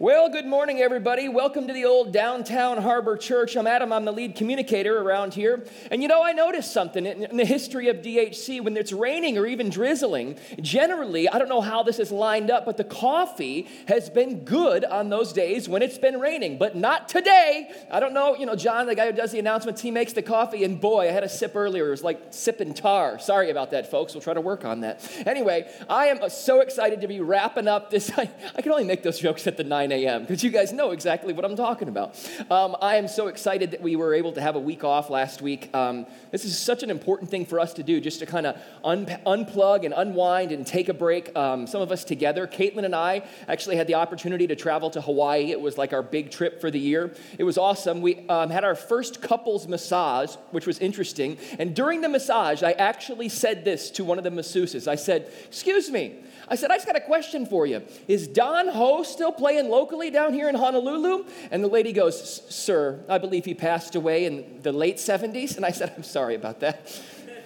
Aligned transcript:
Well, 0.00 0.30
good 0.30 0.46
morning, 0.46 0.80
everybody. 0.80 1.28
Welcome 1.28 1.66
to 1.66 1.74
the 1.74 1.84
old 1.84 2.10
downtown 2.10 2.78
harbor 2.78 3.18
church. 3.18 3.54
I'm 3.54 3.66
Adam. 3.66 3.92
I'm 3.92 4.06
the 4.06 4.12
lead 4.14 4.34
communicator 4.34 4.98
around 4.98 5.34
here. 5.34 5.66
And 5.90 6.00
you 6.00 6.08
know, 6.08 6.24
I 6.24 6.32
noticed 6.32 6.72
something 6.72 7.04
in 7.04 7.36
the 7.36 7.44
history 7.44 7.88
of 7.88 7.98
DHC 7.98 8.64
when 8.64 8.78
it's 8.78 8.94
raining 8.94 9.36
or 9.36 9.44
even 9.46 9.68
drizzling. 9.68 10.38
Generally, 10.58 11.28
I 11.28 11.38
don't 11.38 11.50
know 11.50 11.60
how 11.60 11.82
this 11.82 11.98
is 11.98 12.10
lined 12.10 12.50
up, 12.50 12.64
but 12.64 12.78
the 12.78 12.84
coffee 12.84 13.68
has 13.88 14.08
been 14.08 14.42
good 14.42 14.86
on 14.86 15.10
those 15.10 15.34
days 15.34 15.68
when 15.68 15.82
it's 15.82 15.98
been 15.98 16.18
raining, 16.18 16.56
but 16.56 16.74
not 16.74 17.10
today. 17.10 17.70
I 17.90 18.00
don't 18.00 18.14
know. 18.14 18.34
You 18.34 18.46
know, 18.46 18.56
John, 18.56 18.86
the 18.86 18.94
guy 18.94 19.04
who 19.04 19.12
does 19.12 19.32
the 19.32 19.38
announcements, 19.38 19.82
he 19.82 19.90
makes 19.90 20.14
the 20.14 20.22
coffee, 20.22 20.64
and 20.64 20.80
boy, 20.80 21.10
I 21.10 21.12
had 21.12 21.24
a 21.24 21.28
sip 21.28 21.54
earlier. 21.54 21.88
It 21.88 21.90
was 21.90 22.02
like 22.02 22.28
sipping 22.30 22.72
tar. 22.72 23.18
Sorry 23.18 23.50
about 23.50 23.72
that, 23.72 23.90
folks. 23.90 24.14
We'll 24.14 24.22
try 24.22 24.32
to 24.32 24.40
work 24.40 24.64
on 24.64 24.80
that. 24.80 25.06
Anyway, 25.26 25.70
I 25.90 26.06
am 26.06 26.26
so 26.30 26.60
excited 26.60 27.02
to 27.02 27.06
be 27.06 27.20
wrapping 27.20 27.68
up 27.68 27.90
this. 27.90 28.10
I, 28.16 28.30
I 28.56 28.62
can 28.62 28.72
only 28.72 28.84
make 28.84 29.02
those 29.02 29.18
jokes 29.18 29.46
at 29.46 29.58
the 29.58 29.64
9 29.64 29.89
9 29.90 30.04
a.m. 30.04 30.22
because 30.22 30.42
you 30.42 30.50
guys 30.50 30.72
know 30.72 30.92
exactly 30.92 31.32
what 31.32 31.44
I'm 31.44 31.56
talking 31.56 31.88
about. 31.88 32.16
Um, 32.50 32.76
I 32.80 32.96
am 32.96 33.08
so 33.08 33.26
excited 33.26 33.72
that 33.72 33.82
we 33.82 33.96
were 33.96 34.14
able 34.14 34.32
to 34.32 34.40
have 34.40 34.54
a 34.54 34.60
week 34.60 34.84
off 34.84 35.10
last 35.10 35.42
week. 35.42 35.74
Um, 35.74 36.06
this 36.30 36.44
is 36.44 36.56
such 36.56 36.82
an 36.82 36.90
important 36.90 37.30
thing 37.30 37.44
for 37.44 37.58
us 37.58 37.74
to 37.74 37.82
do, 37.82 38.00
just 38.00 38.20
to 38.20 38.26
kind 38.26 38.46
of 38.46 38.60
un- 38.84 39.06
unplug 39.26 39.84
and 39.84 39.92
unwind 39.96 40.52
and 40.52 40.66
take 40.66 40.88
a 40.88 40.94
break. 40.94 41.36
Um, 41.36 41.66
some 41.66 41.82
of 41.82 41.90
us 41.90 42.04
together. 42.04 42.46
Caitlin 42.46 42.84
and 42.84 42.94
I 42.94 43.22
actually 43.48 43.76
had 43.76 43.86
the 43.86 43.94
opportunity 43.94 44.46
to 44.46 44.56
travel 44.56 44.90
to 44.90 45.00
Hawaii. 45.00 45.50
It 45.50 45.60
was 45.60 45.76
like 45.76 45.92
our 45.92 46.02
big 46.02 46.30
trip 46.30 46.60
for 46.60 46.70
the 46.70 46.78
year. 46.78 47.12
It 47.38 47.44
was 47.44 47.58
awesome. 47.58 48.00
We 48.00 48.28
um, 48.28 48.50
had 48.50 48.64
our 48.64 48.76
first 48.76 49.20
couples 49.20 49.66
massage, 49.66 50.36
which 50.52 50.66
was 50.66 50.78
interesting. 50.78 51.36
And 51.58 51.74
during 51.74 52.00
the 52.00 52.08
massage, 52.08 52.62
I 52.62 52.72
actually 52.72 53.28
said 53.28 53.64
this 53.64 53.90
to 53.92 54.04
one 54.04 54.18
of 54.18 54.24
the 54.24 54.30
masseuses. 54.30 54.86
I 54.86 54.94
said, 54.94 55.32
"Excuse 55.48 55.90
me." 55.90 56.20
I 56.50 56.56
said, 56.56 56.72
I 56.72 56.74
just 56.74 56.86
got 56.86 56.96
a 56.96 57.00
question 57.00 57.46
for 57.46 57.64
you. 57.64 57.80
Is 58.08 58.26
Don 58.26 58.66
Ho 58.68 59.04
still 59.04 59.30
playing 59.30 59.68
locally 59.80 60.10
down 60.10 60.34
here 60.34 60.48
in 60.50 60.54
Honolulu? 60.54 61.24
And 61.50 61.64
the 61.64 61.68
lady 61.68 61.92
goes, 61.92 62.42
Sir, 62.54 63.00
I 63.08 63.16
believe 63.16 63.46
he 63.46 63.54
passed 63.54 63.94
away 63.94 64.26
in 64.26 64.60
the 64.60 64.72
late 64.72 64.96
70s. 64.96 65.56
And 65.56 65.64
I 65.64 65.70
said, 65.70 65.94
I'm 65.96 66.02
sorry 66.02 66.34
about 66.34 66.60
that. 66.60 67.02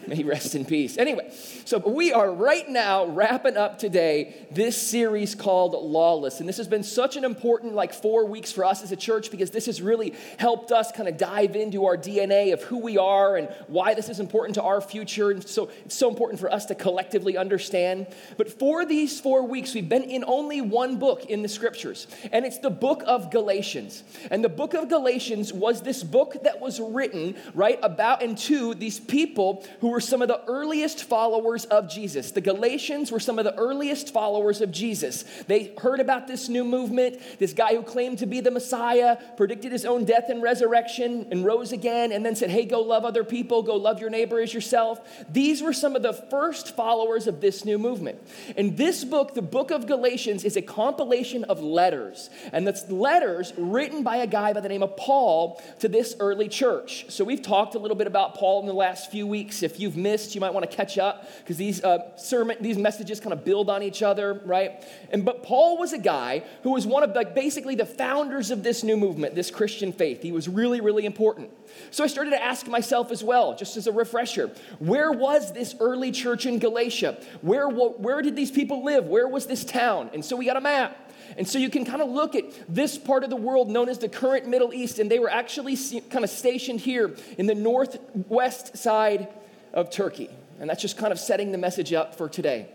May 0.06 0.16
he 0.16 0.24
rest 0.24 0.55
in 0.55 0.64
peace. 0.64 0.98
Anyway, 0.98 1.30
so 1.64 1.78
we 1.78 2.12
are 2.12 2.30
right 2.30 2.69
now 2.69 3.06
wrapping 3.06 3.56
up 3.56 3.78
today 3.78 4.47
this 4.50 4.80
series 4.80 5.34
called 5.34 5.72
Lawless. 5.72 6.41
And 6.41 6.48
this 6.48 6.58
has 6.58 6.69
been 6.69 6.83
such 6.83 7.16
an 7.16 7.24
important, 7.24 7.74
like, 7.74 7.94
four 7.94 8.27
weeks 8.27 8.52
for 8.52 8.64
us 8.64 8.82
as 8.82 8.92
a 8.92 8.97
church 8.97 9.30
because 9.30 9.50
this 9.50 9.66
has 9.66 9.80
really 9.80 10.14
helped 10.38 10.72
us 10.72 10.92
kind 10.92 11.08
of 11.08 11.16
dive 11.16 11.56
into 11.56 11.86
our 11.86 11.97
DNA 11.97 12.52
of 12.52 12.62
who 12.62 12.78
we 12.78 12.98
are 12.98 13.36
and 13.36 13.48
why 13.69 13.94
this 13.94 14.08
is 14.08 14.20
important 14.20 14.55
to 14.56 14.62
our 14.62 14.80
future. 14.80 15.30
And 15.30 15.47
so 15.47 15.70
it's 15.84 15.94
so 15.94 16.08
important 16.08 16.41
for 16.41 16.52
us 16.52 16.66
to 16.66 16.75
collectively 16.75 17.36
understand. 17.36 18.06
But 18.36 18.58
for 18.58 18.84
these 18.84 19.20
four 19.20 19.47
weeks, 19.47 19.75
we've 19.75 19.88
been 19.88 20.02
in 20.02 20.25
only 20.27 20.60
one 20.60 20.98
book 20.98 21.25
in 21.27 21.42
the 21.42 21.48
scriptures, 21.48 22.06
and 22.32 22.44
it's 22.44 22.58
the 22.58 22.70
book 22.70 23.02
of 23.06 23.30
Galatians. 23.30 24.02
And 24.30 24.44
the 24.44 24.48
book 24.48 24.75
of 24.75 24.88
Galatians 24.88 25.52
was 25.52 25.82
this 25.82 26.02
book 26.02 26.36
that 26.42 26.60
was 26.60 26.80
written, 26.80 27.36
right, 27.55 27.78
about 27.82 28.22
and 28.22 28.36
to 28.38 28.75
these 28.75 29.00
people 29.00 29.64
who 29.80 29.94
were 29.95 30.00
some 30.00 30.23
of 30.23 30.27
the 30.28 30.41
earliest 30.48 31.05
followers 31.05 31.67
of 31.67 31.89
Jesus. 31.89 32.33
The 32.33 32.41
Galatians 32.41 33.12
were 33.12 33.20
some 33.20 33.39
of 33.39 33.45
the 33.45 33.55
earliest 33.55 34.12
followers 34.12 34.61
of 34.61 34.73
Jesus. 34.73 35.25
They 35.47 35.73
heard 35.78 36.00
about 36.00 36.27
this 36.27 36.48
new 36.48 36.64
movement, 36.64 37.20
this 37.39 37.53
guy 37.53 37.77
who 37.77 37.83
claimed 37.84 38.19
to 38.19 38.27
be 38.27 38.41
the 38.41 38.50
Messiah, 38.50 39.17
predicted 39.37 39.70
his 39.70 39.84
own 39.84 40.05
death 40.05 40.31
and 40.31 40.42
resurrection, 40.42 41.28
and 41.31 41.45
rose 41.45 41.70
again, 41.70 42.11
and 42.11 42.27
then 42.27 42.34
said, 42.34 42.50
Hey, 42.50 42.65
go 42.65 42.81
love 42.81 43.05
other 43.05 43.22
people, 43.22 43.62
go 43.62 43.77
love 43.77 44.00
your 44.00 44.11
neighbor 44.11 44.41
as 44.41 44.53
yourself. 44.53 45.00
These 45.31 45.62
were 45.62 45.72
some 45.72 45.95
of 45.95 46.03
the 46.03 46.12
first 46.12 46.75
followers 46.75 47.28
of 47.28 47.41
this 47.41 47.65
new 47.65 47.78
movement. 47.78 48.19
And 48.56 48.77
this 48.77 49.05
book, 49.05 49.34
the 49.34 49.42
book 49.42 49.70
of 49.70 49.87
Galatians, 49.87 50.42
is 50.42 50.56
a 50.56 50.62
compilation 50.62 51.45
of 51.45 51.61
letters. 51.61 52.31
And 52.53 52.67
that's 52.67 52.91
letters 52.91 53.53
written 53.56 54.03
by 54.03 54.17
a 54.17 54.27
guy 54.27 54.55
by 54.55 54.61
the 54.61 54.69
name 54.69 54.83
of 54.83 54.97
Paul 54.97 55.62
to 55.78 55.89
this 55.89 56.17
early 56.19 56.48
church. 56.48 57.06
So 57.11 57.22
we've 57.22 57.42
talked 57.42 57.77
a 57.77 57.78
little 57.78 57.97
bit 57.97 58.09
about 58.09 58.34
Paul 58.34 58.59
in 58.59 58.67
the 58.67 58.75
last 58.75 59.12
few 59.12 59.28
weeks. 59.28 59.62
If 59.62 59.78
you 59.78 59.84
you've 59.85 59.97
missed, 59.97 60.35
you 60.35 60.41
might 60.41 60.53
want 60.53 60.69
to 60.69 60.77
catch 60.77 60.99
up 60.99 61.28
because 61.39 61.56
these 61.56 61.84
uh, 61.84 62.17
sermon, 62.17 62.56
these 62.61 62.77
messages 62.77 63.21
kind 63.21 63.33
of 63.33 63.45
build 63.45 63.71
on 63.71 63.83
each 63.83 64.03
other, 64.03 64.41
right? 64.45 64.84
And 65.11 65.25
but 65.25 65.45
Paul 65.45 65.78
was 65.78 65.93
a 65.93 65.99
guy 65.99 66.43
who 66.65 66.72
was 66.72 66.87
one 66.87 67.05
of 67.05 67.15
like 67.15 67.34
basically 67.34 67.77
the 67.77 67.87
founders 67.87 68.50
of 68.50 68.62
this 68.62 68.83
new 68.83 68.97
movement, 68.97 69.34
this 69.34 69.50
Christian 69.50 69.93
faith. 69.93 70.23
He 70.23 70.33
was 70.33 70.49
really, 70.49 70.81
really 70.81 71.06
important. 71.06 71.50
So 71.91 72.03
I 72.03 72.06
started 72.09 72.31
to 72.31 72.43
ask 72.43 72.67
myself 72.67 73.12
as 73.12 73.23
well, 73.23 73.55
just 73.55 73.77
as 73.77 73.87
a 73.87 73.93
refresher, 73.93 74.50
where 74.78 75.12
was 75.12 75.53
this 75.53 75.75
early 75.78 76.11
church 76.11 76.47
in 76.47 76.59
Galatia? 76.59 77.19
Where, 77.43 77.69
where 77.69 78.23
did 78.23 78.37
these 78.37 78.50
people 78.50 78.84
live? 78.84 79.06
Where 79.06 79.28
was 79.28 79.47
this 79.47 79.65
town? 79.65 80.11
And 80.12 80.25
so 80.25 80.37
we 80.37 80.47
got 80.47 80.56
a 80.56 80.61
map. 80.61 81.05
And 81.37 81.49
so 81.49 81.59
you 81.59 81.71
can 81.71 81.84
kind 81.84 82.03
of 82.03 82.11
look 82.11 82.34
at 82.34 82.44
this 82.69 82.99
part 82.99 83.25
of 83.25 83.31
the 83.31 83.37
world 83.37 83.71
known 83.71 83.89
as 83.89 83.99
the 83.99 84.09
current 84.09 84.47
Middle 84.47 84.73
East, 84.73 84.99
and 84.99 85.11
they 85.11 85.19
were 85.19 85.31
actually 85.31 85.77
kind 86.11 86.25
of 86.25 86.31
stationed 86.31 86.81
here 86.81 87.15
in 87.39 87.47
the 87.47 87.55
northwest 87.55 88.77
side 88.77 89.28
of 89.75 89.91
Turkey. 89.91 90.31
And 90.59 90.71
that's 90.71 90.81
just 90.81 90.97
kind 90.97 91.12
of 91.12 91.19
setting 91.19 91.53
the 91.53 91.59
message 91.59 91.93
up 91.93 92.17
for 92.17 92.29
today. 92.29 92.69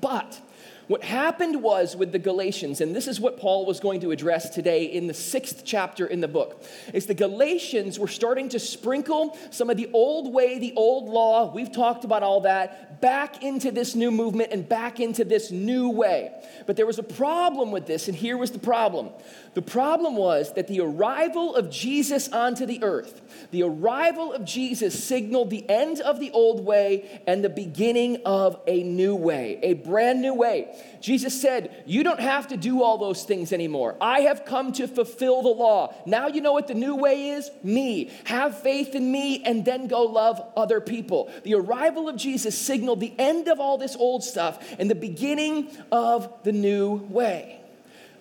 But 0.00 0.40
what 0.88 1.04
happened 1.04 1.62
was 1.62 1.94
with 1.94 2.10
the 2.10 2.18
Galatians, 2.18 2.80
and 2.80 2.94
this 2.94 3.06
is 3.06 3.20
what 3.20 3.38
Paul 3.38 3.66
was 3.66 3.78
going 3.78 4.00
to 4.00 4.10
address 4.10 4.50
today 4.50 4.84
in 4.84 5.06
the 5.06 5.14
sixth 5.14 5.62
chapter 5.64 6.06
in 6.06 6.20
the 6.20 6.28
book, 6.28 6.64
is 6.92 7.06
the 7.06 7.14
Galatians 7.14 7.98
were 7.98 8.08
starting 8.08 8.48
to 8.48 8.58
sprinkle 8.58 9.38
some 9.50 9.70
of 9.70 9.76
the 9.76 9.88
old 9.92 10.32
way, 10.32 10.58
the 10.58 10.72
old 10.74 11.08
law, 11.08 11.52
we've 11.52 11.70
talked 11.70 12.04
about 12.04 12.22
all 12.22 12.40
that, 12.40 13.00
back 13.00 13.42
into 13.42 13.70
this 13.70 13.94
new 13.94 14.10
movement 14.10 14.50
and 14.52 14.68
back 14.68 14.98
into 14.98 15.24
this 15.24 15.50
new 15.50 15.88
way. 15.88 16.32
But 16.66 16.76
there 16.76 16.86
was 16.86 16.98
a 16.98 17.04
problem 17.04 17.70
with 17.70 17.86
this, 17.86 18.08
and 18.08 18.16
here 18.16 18.36
was 18.36 18.50
the 18.50 18.58
problem. 18.58 19.10
The 19.54 19.62
problem 19.62 20.16
was 20.16 20.54
that 20.54 20.66
the 20.66 20.80
arrival 20.80 21.54
of 21.54 21.68
Jesus 21.68 22.28
onto 22.30 22.64
the 22.64 22.82
earth, 22.82 23.20
the 23.50 23.62
arrival 23.62 24.32
of 24.32 24.46
Jesus 24.46 25.04
signaled 25.04 25.50
the 25.50 25.68
end 25.68 26.00
of 26.00 26.20
the 26.20 26.30
old 26.30 26.64
way 26.64 27.20
and 27.26 27.44
the 27.44 27.50
beginning 27.50 28.22
of 28.24 28.58
a 28.66 28.82
new 28.82 29.14
way, 29.14 29.58
a 29.62 29.74
brand 29.74 30.22
new 30.22 30.32
way. 30.32 30.74
Jesus 31.02 31.38
said, 31.38 31.82
You 31.84 32.02
don't 32.02 32.20
have 32.20 32.48
to 32.48 32.56
do 32.56 32.82
all 32.82 32.96
those 32.96 33.24
things 33.24 33.52
anymore. 33.52 33.94
I 34.00 34.20
have 34.20 34.46
come 34.46 34.72
to 34.72 34.88
fulfill 34.88 35.42
the 35.42 35.48
law. 35.48 35.94
Now 36.06 36.28
you 36.28 36.40
know 36.40 36.54
what 36.54 36.66
the 36.66 36.74
new 36.74 36.96
way 36.96 37.30
is? 37.30 37.50
Me. 37.62 38.10
Have 38.24 38.58
faith 38.58 38.94
in 38.94 39.12
me 39.12 39.42
and 39.44 39.66
then 39.66 39.86
go 39.86 40.04
love 40.04 40.42
other 40.56 40.80
people. 40.80 41.30
The 41.42 41.56
arrival 41.56 42.08
of 42.08 42.16
Jesus 42.16 42.56
signaled 42.56 43.00
the 43.00 43.12
end 43.18 43.48
of 43.48 43.60
all 43.60 43.76
this 43.76 43.96
old 43.96 44.24
stuff 44.24 44.74
and 44.78 44.90
the 44.90 44.94
beginning 44.94 45.68
of 45.90 46.32
the 46.42 46.52
new 46.52 46.94
way. 47.10 47.61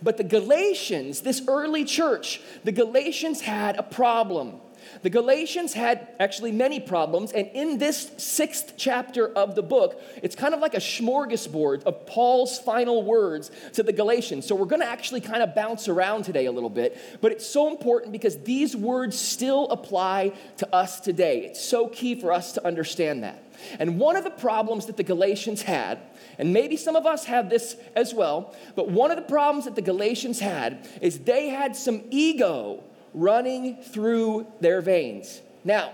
But 0.01 0.17
the 0.17 0.23
Galatians, 0.23 1.21
this 1.21 1.41
early 1.47 1.85
church, 1.85 2.41
the 2.63 2.71
Galatians 2.71 3.41
had 3.41 3.77
a 3.77 3.83
problem. 3.83 4.59
The 5.03 5.09
Galatians 5.09 5.73
had 5.73 6.07
actually 6.19 6.51
many 6.51 6.79
problems, 6.79 7.31
and 7.31 7.47
in 7.53 7.77
this 7.77 8.11
sixth 8.17 8.73
chapter 8.77 9.27
of 9.27 9.55
the 9.55 9.63
book, 9.63 10.01
it's 10.21 10.35
kind 10.35 10.53
of 10.53 10.59
like 10.59 10.73
a 10.73 10.79
smorgasbord 10.79 11.83
of 11.83 12.05
Paul's 12.05 12.59
final 12.59 13.03
words 13.03 13.51
to 13.73 13.83
the 13.83 13.93
Galatians. 13.93 14.45
So 14.45 14.55
we're 14.55 14.65
going 14.65 14.81
to 14.81 14.87
actually 14.87 15.21
kind 15.21 15.41
of 15.41 15.55
bounce 15.55 15.87
around 15.87 16.23
today 16.23 16.45
a 16.45 16.51
little 16.51 16.69
bit, 16.69 16.97
but 17.21 17.31
it's 17.31 17.45
so 17.45 17.69
important 17.69 18.11
because 18.11 18.37
these 18.43 18.75
words 18.75 19.17
still 19.19 19.67
apply 19.69 20.33
to 20.57 20.75
us 20.75 20.99
today. 20.99 21.45
It's 21.45 21.63
so 21.63 21.87
key 21.87 22.15
for 22.15 22.31
us 22.31 22.53
to 22.53 22.65
understand 22.65 23.23
that. 23.23 23.43
And 23.79 23.99
one 23.99 24.15
of 24.15 24.23
the 24.23 24.31
problems 24.31 24.87
that 24.87 24.97
the 24.97 25.03
Galatians 25.03 25.61
had, 25.61 25.99
and 26.37 26.53
maybe 26.53 26.77
some 26.77 26.95
of 26.95 27.05
us 27.05 27.25
have 27.25 27.49
this 27.49 27.75
as 27.95 28.13
well, 28.13 28.55
but 28.75 28.89
one 28.89 29.11
of 29.11 29.17
the 29.17 29.23
problems 29.23 29.65
that 29.65 29.75
the 29.75 29.81
Galatians 29.81 30.39
had 30.39 30.87
is 31.01 31.19
they 31.19 31.49
had 31.49 31.75
some 31.75 32.03
ego 32.09 32.83
running 33.13 33.77
through 33.81 34.47
their 34.59 34.81
veins. 34.81 35.41
Now, 35.63 35.91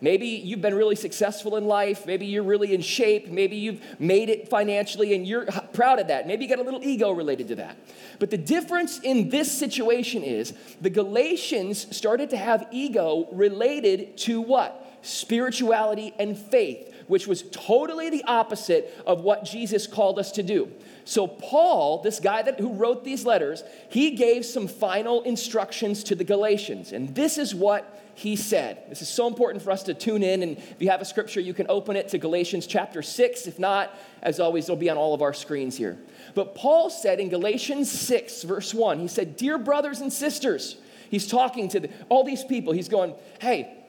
maybe 0.00 0.26
you've 0.26 0.62
been 0.62 0.74
really 0.74 0.96
successful 0.96 1.56
in 1.56 1.66
life. 1.66 2.06
Maybe 2.06 2.26
you're 2.26 2.42
really 2.42 2.74
in 2.74 2.80
shape. 2.80 3.28
Maybe 3.28 3.56
you've 3.56 3.82
made 4.00 4.28
it 4.28 4.48
financially 4.48 5.14
and 5.14 5.26
you're 5.26 5.46
proud 5.72 5.98
of 5.98 6.08
that. 6.08 6.26
Maybe 6.26 6.44
you 6.44 6.50
got 6.50 6.58
a 6.58 6.62
little 6.62 6.82
ego 6.82 7.10
related 7.10 7.48
to 7.48 7.56
that. 7.56 7.76
But 8.18 8.30
the 8.30 8.38
difference 8.38 9.00
in 9.00 9.28
this 9.28 9.50
situation 9.50 10.22
is 10.22 10.54
the 10.80 10.90
Galatians 10.90 11.94
started 11.96 12.30
to 12.30 12.36
have 12.36 12.66
ego 12.70 13.28
related 13.32 14.16
to 14.18 14.40
what? 14.40 14.86
Spirituality 15.02 16.14
and 16.18 16.36
faith, 16.36 16.89
which 17.10 17.26
was 17.26 17.42
totally 17.50 18.08
the 18.08 18.22
opposite 18.24 18.94
of 19.04 19.22
what 19.22 19.44
Jesus 19.44 19.86
called 19.88 20.18
us 20.18 20.30
to 20.32 20.44
do. 20.44 20.70
So, 21.04 21.26
Paul, 21.26 22.02
this 22.02 22.20
guy 22.20 22.42
that, 22.42 22.60
who 22.60 22.72
wrote 22.72 23.04
these 23.04 23.26
letters, 23.26 23.64
he 23.88 24.12
gave 24.12 24.46
some 24.46 24.68
final 24.68 25.22
instructions 25.22 26.04
to 26.04 26.14
the 26.14 26.22
Galatians. 26.22 26.92
And 26.92 27.12
this 27.12 27.36
is 27.36 27.52
what 27.52 28.00
he 28.14 28.36
said. 28.36 28.84
This 28.88 29.02
is 29.02 29.08
so 29.08 29.26
important 29.26 29.64
for 29.64 29.72
us 29.72 29.82
to 29.84 29.94
tune 29.94 30.22
in. 30.22 30.44
And 30.44 30.56
if 30.56 30.76
you 30.78 30.90
have 30.90 31.00
a 31.00 31.04
scripture, 31.04 31.40
you 31.40 31.52
can 31.52 31.66
open 31.68 31.96
it 31.96 32.08
to 32.10 32.18
Galatians 32.18 32.66
chapter 32.66 33.02
6. 33.02 33.48
If 33.48 33.58
not, 33.58 33.92
as 34.22 34.38
always, 34.38 34.66
it'll 34.66 34.76
be 34.76 34.90
on 34.90 34.96
all 34.96 35.12
of 35.12 35.20
our 35.20 35.34
screens 35.34 35.76
here. 35.76 35.98
But 36.36 36.54
Paul 36.54 36.90
said 36.90 37.18
in 37.18 37.28
Galatians 37.28 37.90
6, 37.90 38.44
verse 38.44 38.72
1, 38.72 39.00
he 39.00 39.08
said, 39.08 39.36
Dear 39.36 39.58
brothers 39.58 40.00
and 40.00 40.12
sisters, 40.12 40.76
he's 41.10 41.26
talking 41.26 41.68
to 41.70 41.80
the, 41.80 41.90
all 42.08 42.22
these 42.22 42.44
people. 42.44 42.72
He's 42.72 42.88
going, 42.88 43.14
Hey, 43.40 43.79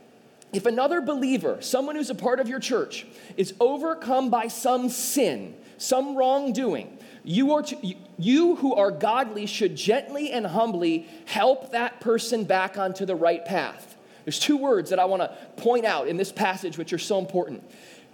if 0.54 0.66
another 0.66 1.02
believer, 1.02 1.58
someone 1.62 1.96
who's 1.96 2.10
a 2.10 2.16
part 2.16 2.40
of 2.40 2.48
your 2.48 2.60
church, 2.60 3.06
is 3.38 3.54
overcome 3.60 4.30
by 4.30 4.48
some 4.48 4.90
sin, 4.90 5.56
some 5.78 6.16
wrongdoing, 6.16 6.98
You, 7.24 7.54
are 7.54 7.62
to, 7.64 7.94
you 8.18 8.56
who 8.56 8.76
are 8.76 8.92
godly 8.92 9.46
should 9.46 9.76
gently 9.76 10.32
and 10.32 10.46
humbly 10.46 11.08
help 11.26 11.72
that 11.72 12.02
person 12.02 12.44
back 12.46 12.78
onto 12.78 13.06
the 13.06 13.16
right 13.16 13.46
path. 13.46 13.96
There's 14.26 14.40
two 14.40 14.58
words 14.58 14.90
that 14.90 15.00
I 15.00 15.06
want 15.06 15.22
to 15.22 15.36
point 15.62 15.86
out 15.86 16.08
in 16.08 16.18
this 16.18 16.32
passage, 16.32 16.78
which 16.78 16.94
are 16.94 17.00
so 17.00 17.20
important 17.20 17.64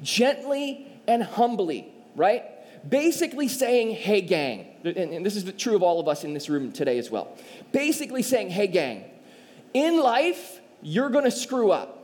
gently 0.01 0.87
and 1.07 1.23
humbly, 1.23 1.91
right? 2.15 2.43
Basically 2.87 3.47
saying, 3.47 3.91
hey, 3.91 4.21
gang. 4.21 4.67
And 4.83 5.25
this 5.25 5.35
is 5.35 5.51
true 5.53 5.75
of 5.75 5.83
all 5.83 5.99
of 5.99 6.07
us 6.07 6.23
in 6.23 6.33
this 6.33 6.49
room 6.49 6.71
today 6.71 6.99
as 6.99 7.09
well. 7.09 7.35
Basically 7.71 8.21
saying, 8.21 8.49
hey, 8.49 8.67
gang, 8.67 9.03
in 9.73 9.99
life, 9.99 10.59
you're 10.81 11.09
going 11.09 11.23
to 11.23 11.31
screw 11.31 11.71
up. 11.71 11.96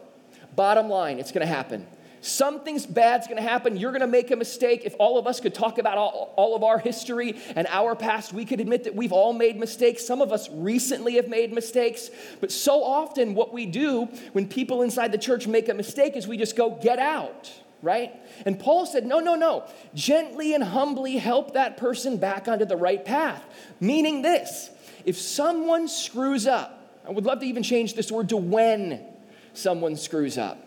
Bottom 0.56 0.90
line, 0.90 1.20
it's 1.20 1.32
going 1.32 1.46
to 1.46 1.54
happen. 1.54 1.88
Something's 2.24 2.86
bad's 2.86 3.28
gonna 3.28 3.42
happen. 3.42 3.76
You're 3.76 3.92
gonna 3.92 4.08
make 4.08 4.32
a 4.32 4.38
mistake. 4.38 4.84
If 4.86 4.96
all 4.98 5.18
of 5.20 5.28
us 5.28 5.42
could 5.42 5.54
talk 5.54 5.78
about 5.78 5.98
all, 5.98 6.34
all, 6.38 6.56
of 6.56 6.64
our 6.64 6.80
history 6.80 7.36
and 7.54 7.68
our 7.68 7.98
past, 7.98 8.32
we 8.32 8.46
could 8.46 8.62
admit 8.62 8.86
that 8.86 8.96
we've 8.96 9.12
all 9.12 9.34
made 9.34 9.60
mistakes. 9.60 10.08
Some 10.08 10.22
of 10.22 10.32
us 10.32 10.50
recently 10.50 11.16
have 11.16 11.28
made 11.28 11.52
mistakes. 11.52 12.10
But 12.40 12.50
so 12.50 12.82
often, 12.82 13.36
what 13.36 13.52
we 13.52 13.66
do 13.66 14.06
when 14.32 14.48
people 14.48 14.84
inside 14.84 15.12
the 15.12 15.18
church 15.18 15.48
make 15.48 15.68
a 15.68 15.74
mistake 15.74 16.16
is 16.16 16.26
we 16.26 16.38
just 16.38 16.56
go, 16.56 16.70
get 16.70 16.98
out, 16.98 17.52
right? 17.82 18.14
And 18.46 18.58
Paul 18.58 18.86
said, 18.86 19.06
no, 19.06 19.20
no, 19.20 19.36
no. 19.36 19.66
Gently 19.94 20.54
and 20.54 20.64
humbly 20.64 21.18
help 21.18 21.56
that 21.56 21.76
person 21.76 22.16
back 22.16 22.48
onto 22.48 22.64
the 22.64 22.78
right 22.78 23.04
path. 23.04 23.44
Meaning 23.82 24.22
this 24.22 24.70
if 25.04 25.18
someone 25.18 25.90
screws 25.90 26.48
up, 26.48 27.02
I 27.06 27.12
would 27.12 27.26
love 27.26 27.42
to 27.42 27.46
even 27.46 27.64
change 27.64 27.96
this 27.96 28.10
word 28.10 28.30
to 28.30 28.38
when 28.38 29.13
someone 29.54 29.96
screws 29.96 30.38
up. 30.38 30.58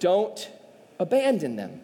Don't 0.00 0.50
abandon 0.98 1.56
them. 1.56 1.80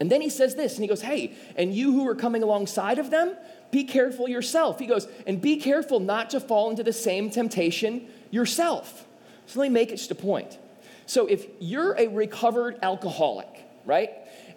And 0.00 0.10
then 0.10 0.20
he 0.20 0.30
says 0.30 0.54
this, 0.54 0.74
and 0.74 0.82
he 0.82 0.88
goes, 0.88 1.02
Hey, 1.02 1.34
and 1.56 1.74
you 1.74 1.92
who 1.92 2.08
are 2.08 2.14
coming 2.14 2.42
alongside 2.42 2.98
of 2.98 3.10
them, 3.10 3.36
be 3.70 3.84
careful 3.84 4.28
yourself. 4.28 4.78
He 4.78 4.86
goes, 4.86 5.08
and 5.26 5.40
be 5.40 5.56
careful 5.56 5.98
not 5.98 6.30
to 6.30 6.40
fall 6.40 6.70
into 6.70 6.82
the 6.82 6.92
same 6.92 7.30
temptation 7.30 8.06
yourself. 8.30 9.06
So 9.46 9.60
let 9.60 9.68
me 9.68 9.74
make 9.74 9.90
it 9.90 9.96
just 9.96 10.10
a 10.10 10.14
point. 10.14 10.58
So 11.06 11.26
if 11.26 11.46
you're 11.58 11.92
a 11.98 12.08
recovered 12.08 12.78
alcoholic, 12.82 13.48
right? 13.84 14.10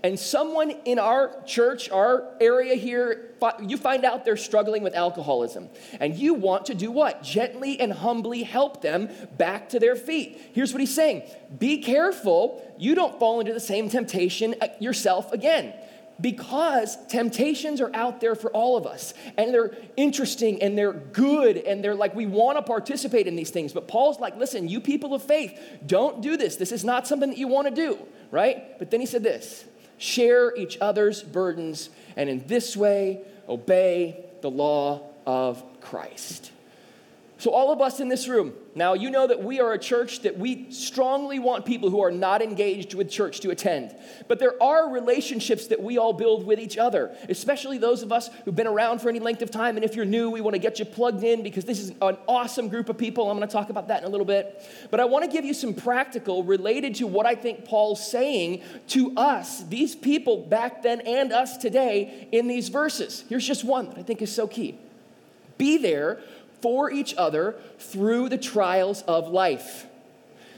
And 0.06 0.20
someone 0.20 0.70
in 0.86 1.00
our 1.00 1.36
church, 1.48 1.90
our 1.90 2.28
area 2.40 2.76
here, 2.76 3.32
you 3.60 3.76
find 3.76 4.06
out 4.06 4.24
they're 4.24 4.38
struggling 4.38 4.84
with 4.84 4.94
alcoholism, 4.94 5.68
and 6.00 6.16
you 6.16 6.36
want 6.36 6.68
to 6.68 6.76
do 6.76 6.92
what? 6.92 7.24
Gently 7.24 7.80
and 7.80 7.92
humbly 7.92 8.44
help 8.44 8.84
them 8.84 9.10
back 9.36 9.70
to 9.70 9.80
their 9.80 9.96
feet. 9.96 10.40
Here's 10.54 10.74
what 10.74 10.80
he's 10.80 10.94
saying 10.94 11.24
Be 11.58 11.80
careful 11.80 12.64
you 12.78 12.94
don't 12.94 13.18
fall 13.18 13.40
into 13.40 13.52
the 13.52 13.60
same 13.60 13.90
temptation 13.90 14.54
uh, 14.62 14.68
yourself 14.80 15.32
again. 15.32 15.74
Because 16.22 16.96
temptations 17.08 17.82
are 17.82 17.94
out 17.94 18.22
there 18.22 18.36
for 18.36 18.50
all 18.52 18.78
of 18.78 18.86
us, 18.86 19.16
and 19.38 19.54
they're 19.54 19.76
interesting 19.98 20.62
and 20.62 20.78
they're 20.78 20.94
good, 20.94 21.58
and 21.58 21.84
they're 21.84 21.96
like, 21.96 22.16
we 22.16 22.26
want 22.26 22.58
to 22.58 22.62
participate 22.62 23.28
in 23.28 23.36
these 23.36 23.50
things. 23.50 23.74
But 23.74 23.90
Paul's 23.90 24.18
like, 24.18 24.38
listen, 24.38 24.70
you 24.70 24.80
people 24.80 25.14
of 25.14 25.24
faith, 25.24 25.60
don't 25.86 26.22
do 26.22 26.38
this. 26.38 26.56
This 26.56 26.72
is 26.72 26.86
not 26.86 27.06
something 27.06 27.32
that 27.32 27.38
you 27.38 27.50
want 27.50 27.68
to 27.68 27.76
do, 27.76 27.98
right? 28.32 28.80
But 28.80 28.92
then 28.92 29.02
he 29.02 29.08
said 29.08 29.24
this 29.24 29.66
share 30.06 30.56
each 30.56 30.78
other's 30.80 31.24
burdens, 31.24 31.90
and 32.16 32.30
in 32.30 32.46
this 32.48 32.78
way, 32.78 33.22
obey 33.50 34.24
the 34.42 34.52
law 34.52 35.02
of 35.26 35.64
Christ. 35.82 36.52
So, 37.38 37.52
all 37.52 37.74
of 37.74 37.82
us 37.82 38.00
in 38.00 38.08
this 38.08 38.30
room, 38.30 38.54
now 38.76 38.94
you 38.94 39.10
know 39.10 39.28
that 39.28 39.44
we 39.44 39.60
are 39.60 39.74
a 39.74 39.78
church 39.78 40.22
that 40.22 40.38
we 40.38 40.72
strongly 40.72 41.38
want 41.38 41.66
people 41.66 41.90
who 41.90 42.02
are 42.02 42.12
not 42.12 42.42
engaged 42.42 42.94
with 42.94 43.10
church 43.10 43.42
to 43.42 43.50
attend. 43.50 43.94
But 44.30 44.40
there 44.40 44.62
are 44.64 44.90
relationships 44.90 45.68
that 45.68 45.84
we 45.84 45.98
all 45.98 46.14
build 46.14 46.46
with 46.46 46.60
each 46.60 46.78
other, 46.78 47.14
especially 47.28 47.78
those 47.78 48.04
of 48.04 48.14
us 48.14 48.30
who've 48.46 48.56
been 48.56 48.68
around 48.68 49.00
for 49.00 49.10
any 49.10 49.20
length 49.20 49.42
of 49.42 49.52
time. 49.52 49.76
And 49.76 49.84
if 49.84 49.96
you're 49.96 50.06
new, 50.06 50.30
we 50.30 50.40
want 50.40 50.54
to 50.54 50.60
get 50.60 50.80
you 50.80 50.86
plugged 50.86 51.26
in 51.26 51.44
because 51.44 51.66
this 51.66 51.80
is 51.80 51.90
an 52.02 52.18
awesome 52.26 52.70
group 52.70 52.88
of 52.88 52.98
people. 52.98 53.30
I'm 53.30 53.38
going 53.38 53.48
to 53.48 53.54
talk 53.54 53.70
about 53.70 53.90
that 53.90 54.04
in 54.04 54.08
a 54.08 54.12
little 54.12 54.26
bit. 54.26 54.64
But 54.90 55.02
I 55.02 55.06
want 55.06 55.26
to 55.26 55.32
give 55.32 55.44
you 55.44 55.54
some 55.54 55.74
practical 55.74 56.42
related 56.46 56.96
to 56.96 57.08
what 57.08 57.26
I 57.26 57.36
think 57.36 57.66
Paul's 57.66 58.10
saying 58.10 58.62
to 58.90 59.14
us, 59.18 59.64
these 59.64 59.94
people 59.94 60.38
back 60.38 60.84
then 60.84 61.02
and 61.02 61.34
us 61.34 61.58
today, 61.58 62.30
in 62.32 62.48
these 62.48 62.70
verses. 62.70 63.26
Here's 63.28 63.46
just 63.46 63.66
one 63.66 63.90
that 63.90 63.98
I 63.98 64.04
think 64.04 64.22
is 64.22 64.34
so 64.34 64.48
key. 64.48 64.80
Be 65.58 65.78
there 65.78 66.20
for 66.66 66.90
each 66.90 67.14
other 67.16 67.56
through 67.78 68.28
the 68.28 68.40
trials 68.40 69.04
of 69.04 69.28
life. 69.28 69.86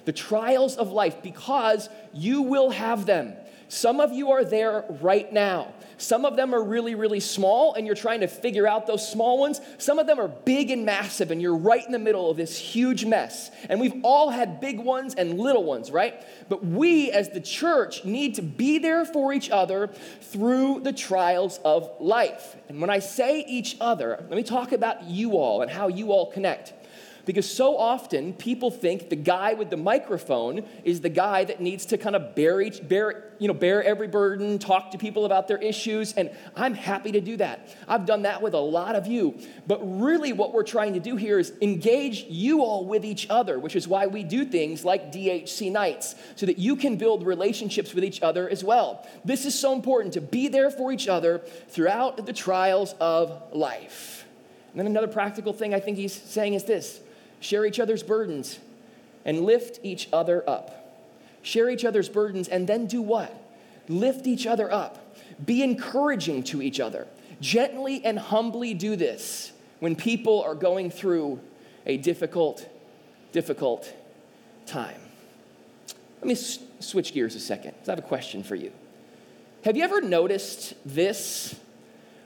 The 0.06 0.14
trials 0.14 0.78
of 0.78 0.94
life, 0.94 1.22
because 1.22 1.90
you 2.14 2.44
will 2.44 2.70
have 2.70 3.06
them. 3.06 3.34
Some 3.68 4.00
of 4.00 4.14
you 4.14 4.32
are 4.32 4.46
there 4.46 4.86
right 5.02 5.30
now. 5.34 5.74
Some 5.98 6.26
of 6.26 6.36
them 6.36 6.54
are 6.54 6.64
really, 6.64 6.96
really 6.96 7.20
small, 7.20 7.74
and 7.74 7.86
you're 7.86 7.96
trying 7.96 8.22
to 8.22 8.28
figure 8.28 8.68
out 8.68 8.86
those 8.86 9.08
small 9.08 9.40
ones. 9.40 9.60
Some 9.80 9.98
of 9.98 10.06
them 10.06 10.20
are 10.20 10.28
big 10.28 10.70
and 10.70 10.86
massive, 10.86 11.32
and 11.32 11.42
you're 11.42 11.58
right 11.58 11.84
in 11.84 11.92
the 11.92 12.00
middle 12.00 12.30
of 12.30 12.38
this 12.38 12.58
huge 12.58 13.04
mess. 13.04 13.50
And 13.68 13.80
we've 13.80 14.00
all 14.04 14.30
had 14.30 14.62
big 14.62 14.80
ones 14.80 15.16
and 15.16 15.40
little 15.40 15.64
ones, 15.64 15.90
right? 15.90 16.24
But 16.50 16.64
we, 16.64 17.12
as 17.12 17.30
the 17.30 17.42
church, 17.42 18.06
need 18.06 18.36
to 18.36 18.42
be 18.42 18.78
there 18.78 19.06
for 19.06 19.34
each 19.34 19.50
other 19.50 19.88
through 20.22 20.82
the 20.82 20.94
trials 20.94 21.60
of 21.66 21.90
life. 22.00 22.56
And 22.70 22.80
when 22.80 22.90
I 22.90 23.00
say 23.00 23.44
each 23.48 23.76
other, 23.82 24.18
let 24.30 24.38
me 24.38 24.44
talk 24.44 24.72
about 24.72 25.04
you 25.06 25.38
all 25.38 25.62
and 25.62 25.72
how 25.72 25.88
you 25.88 26.12
all 26.12 26.32
connect. 26.32 26.74
Because 27.28 27.52
so 27.52 27.78
often 27.78 28.32
people 28.32 28.72
think 28.72 29.10
the 29.10 29.18
guy 29.18 29.54
with 29.54 29.70
the 29.70 29.76
microphone 29.76 30.64
is 30.86 31.02
the 31.02 31.10
guy 31.10 31.44
that 31.44 31.60
needs 31.60 31.86
to 31.88 31.98
kind 31.98 32.16
of 32.16 32.36
bear, 32.36 32.64
bear, 32.84 33.34
you 33.38 33.50
know, 33.50 33.54
bear 33.54 33.84
every 33.84 34.08
burden, 34.08 34.58
talk 34.58 34.92
to 34.92 34.98
people 34.98 35.26
about 35.26 35.50
their 35.50 35.58
issues, 35.58 36.14
and 36.14 36.32
I'm 36.56 36.74
happy 36.74 37.12
to 37.12 37.20
do 37.20 37.36
that. 37.36 37.76
I've 37.86 38.06
done 38.06 38.22
that 38.22 38.42
with 38.42 38.54
a 38.54 38.60
lot 38.60 38.96
of 38.96 39.08
you. 39.08 39.38
But 39.68 39.82
really, 39.84 40.32
what 40.32 40.54
we're 40.54 40.64
trying 40.64 40.94
to 40.94 41.02
do 41.02 41.18
here 41.18 41.38
is 41.38 41.52
engage 41.62 42.24
you 42.30 42.62
all 42.62 42.86
with 42.86 43.04
each 43.04 43.28
other, 43.30 43.60
which 43.60 43.76
is 43.76 43.90
why 43.90 44.08
we 44.08 44.24
do 44.24 44.46
things 44.46 44.86
like 44.86 45.12
DHC 45.12 45.70
nights, 45.70 46.16
so 46.38 46.46
that 46.46 46.58
you 46.58 46.78
can 46.78 46.96
build 46.96 47.28
relationships 47.28 47.94
with 47.94 48.06
each 48.06 48.22
other 48.22 48.50
as 48.50 48.64
well. 48.64 49.06
This 49.26 49.46
is 49.46 49.54
so 49.54 49.74
important 49.74 50.14
to 50.14 50.22
be 50.22 50.48
there 50.48 50.72
for 50.72 50.94
each 50.94 51.10
other 51.10 51.40
throughout 51.68 52.26
the 52.26 52.32
trials 52.32 52.96
of 53.02 53.54
life. 53.54 54.26
And 54.72 54.80
then 54.80 54.88
another 54.88 55.10
practical 55.10 55.52
thing 55.52 55.74
I 55.74 55.82
think 55.82 55.98
he's 55.98 56.14
saying 56.14 56.54
is 56.54 56.64
this 56.64 57.02
share 57.40 57.66
each 57.66 57.80
other's 57.80 58.04
burdens, 58.04 58.60
and 59.26 59.42
lift 59.42 59.80
each 59.84 60.10
other 60.14 60.48
up. 60.50 60.74
Share 61.42 61.70
each 61.70 61.86
other's 61.86 62.10
burdens, 62.10 62.48
and 62.48 62.68
then 62.68 62.88
do 62.88 63.02
what? 63.02 63.34
Lift 63.88 64.28
each 64.28 64.48
other 64.48 64.72
up. 64.72 65.16
Be 65.46 65.64
encouraging 65.64 66.44
to 66.44 66.62
each 66.62 66.80
other. 66.80 67.08
Gently 67.40 68.04
and 68.04 68.18
humbly 68.18 68.74
do 68.74 68.96
this 68.96 69.52
when 69.80 69.96
people 69.96 70.42
are 70.44 70.56
going 70.56 70.90
through 70.90 71.40
a 71.86 71.98
difficult, 71.98 72.68
difficult 73.32 73.94
time. 74.66 75.00
Let 76.20 76.28
me 76.28 76.34
s- 76.34 76.60
switch 76.80 77.14
gears 77.14 77.36
a 77.36 77.40
second. 77.40 77.76
I 77.88 77.92
have 77.92 78.00
a 78.00 78.02
question 78.02 78.44
for 78.44 78.56
you. 78.56 78.72
Have 79.64 79.78
you 79.78 79.84
ever 79.84 80.02
noticed 80.02 80.74
this 80.86 81.56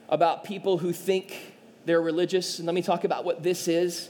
about 0.10 0.44
people 0.44 0.78
who 0.78 0.94
think 0.94 1.54
they're 1.86 2.02
religious? 2.02 2.60
And 2.60 2.66
let 2.66 2.76
me 2.76 2.82
talk 2.82 3.04
about 3.04 3.26
what 3.26 3.44
this 3.44 3.68
is. 3.68 4.10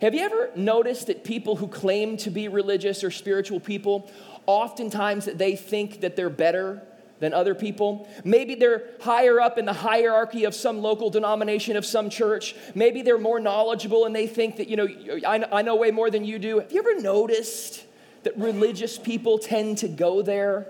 Have 0.00 0.14
you 0.14 0.22
ever 0.22 0.50
noticed 0.56 1.08
that 1.08 1.24
people 1.24 1.56
who 1.56 1.68
claim 1.68 2.16
to 2.18 2.30
be 2.30 2.48
religious 2.48 3.04
or 3.04 3.10
spiritual 3.10 3.60
people, 3.60 4.10
oftentimes 4.46 5.26
they 5.26 5.56
think 5.56 6.00
that 6.00 6.16
they're 6.16 6.30
better 6.30 6.82
than 7.20 7.34
other 7.34 7.54
people. 7.54 8.08
Maybe 8.24 8.54
they're 8.54 8.82
higher 9.00 9.40
up 9.40 9.58
in 9.58 9.66
the 9.66 9.72
hierarchy 9.74 10.44
of 10.44 10.54
some 10.54 10.80
local 10.80 11.10
denomination 11.10 11.76
of 11.76 11.84
some 11.84 12.10
church. 12.10 12.56
Maybe 12.74 13.02
they're 13.02 13.18
more 13.18 13.38
knowledgeable 13.38 14.06
and 14.06 14.16
they 14.16 14.26
think 14.26 14.56
that, 14.56 14.68
you 14.68 14.76
know, 14.76 14.88
I 15.26 15.62
know 15.62 15.76
way 15.76 15.90
more 15.90 16.10
than 16.10 16.24
you 16.24 16.38
do. 16.38 16.60
Have 16.60 16.72
you 16.72 16.80
ever 16.80 17.00
noticed 17.00 17.84
that 18.22 18.36
religious 18.36 18.98
people 18.98 19.38
tend 19.38 19.78
to 19.78 19.88
go 19.88 20.22
there? 20.22 20.66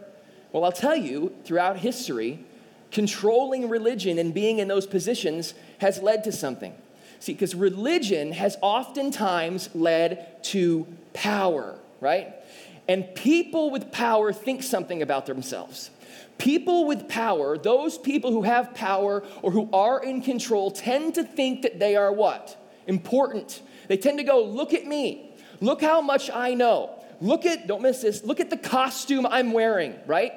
Well, 0.52 0.64
I'll 0.64 0.72
tell 0.72 0.96
you, 0.96 1.32
throughout 1.44 1.78
history, 1.78 2.44
controlling 2.90 3.68
religion 3.68 4.18
and 4.18 4.34
being 4.34 4.58
in 4.58 4.66
those 4.66 4.86
positions 4.86 5.54
has 5.78 6.02
led 6.02 6.24
to 6.24 6.32
something. 6.32 6.74
See, 7.20 7.34
because 7.34 7.54
religion 7.54 8.32
has 8.32 8.56
oftentimes 8.62 9.68
led 9.74 10.42
to 10.44 10.86
power, 11.12 11.78
right? 12.00 12.34
And 12.88 13.14
people 13.14 13.70
with 13.70 13.92
power 13.92 14.32
think 14.32 14.62
something 14.62 15.02
about 15.02 15.26
themselves. 15.26 15.90
People 16.38 16.86
with 16.86 17.08
power, 17.08 17.58
those 17.58 17.98
people 17.98 18.32
who 18.32 18.42
have 18.42 18.74
power 18.74 19.22
or 19.42 19.50
who 19.50 19.68
are 19.72 20.02
in 20.02 20.22
control, 20.22 20.70
tend 20.70 21.14
to 21.16 21.22
think 21.22 21.62
that 21.62 21.78
they 21.78 21.94
are 21.94 22.10
what? 22.10 22.56
Important. 22.86 23.60
They 23.88 23.98
tend 23.98 24.18
to 24.18 24.24
go, 24.24 24.42
look 24.42 24.72
at 24.72 24.86
me. 24.86 25.30
Look 25.60 25.82
how 25.82 26.00
much 26.00 26.30
I 26.30 26.54
know. 26.54 26.98
Look 27.20 27.44
at, 27.44 27.66
don't 27.66 27.82
miss 27.82 28.00
this, 28.00 28.24
look 28.24 28.40
at 28.40 28.48
the 28.48 28.56
costume 28.56 29.26
I'm 29.26 29.52
wearing, 29.52 29.94
right? 30.06 30.32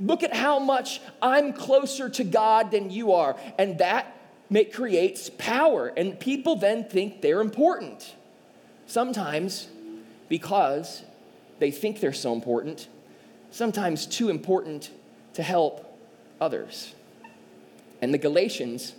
Look 0.00 0.22
at 0.22 0.32
how 0.32 0.60
much 0.60 1.00
I'm 1.20 1.52
closer 1.52 2.08
to 2.10 2.22
God 2.22 2.70
than 2.70 2.90
you 2.90 3.12
are. 3.12 3.36
And 3.58 3.78
that 3.78 4.14
make, 4.50 4.72
creates 4.72 5.30
power, 5.38 5.92
and 5.96 6.18
people 6.18 6.56
then 6.56 6.84
think 6.84 7.20
they're 7.20 7.40
important. 7.40 8.14
Sometimes 8.86 9.68
because 10.28 11.02
they 11.58 11.70
think 11.70 12.00
they're 12.00 12.12
so 12.12 12.32
important, 12.32 12.88
sometimes 13.50 14.06
too 14.06 14.28
important 14.28 14.90
to 15.34 15.42
help 15.42 15.98
others. 16.40 16.94
And 18.00 18.14
the 18.14 18.18
Galatians, 18.18 18.94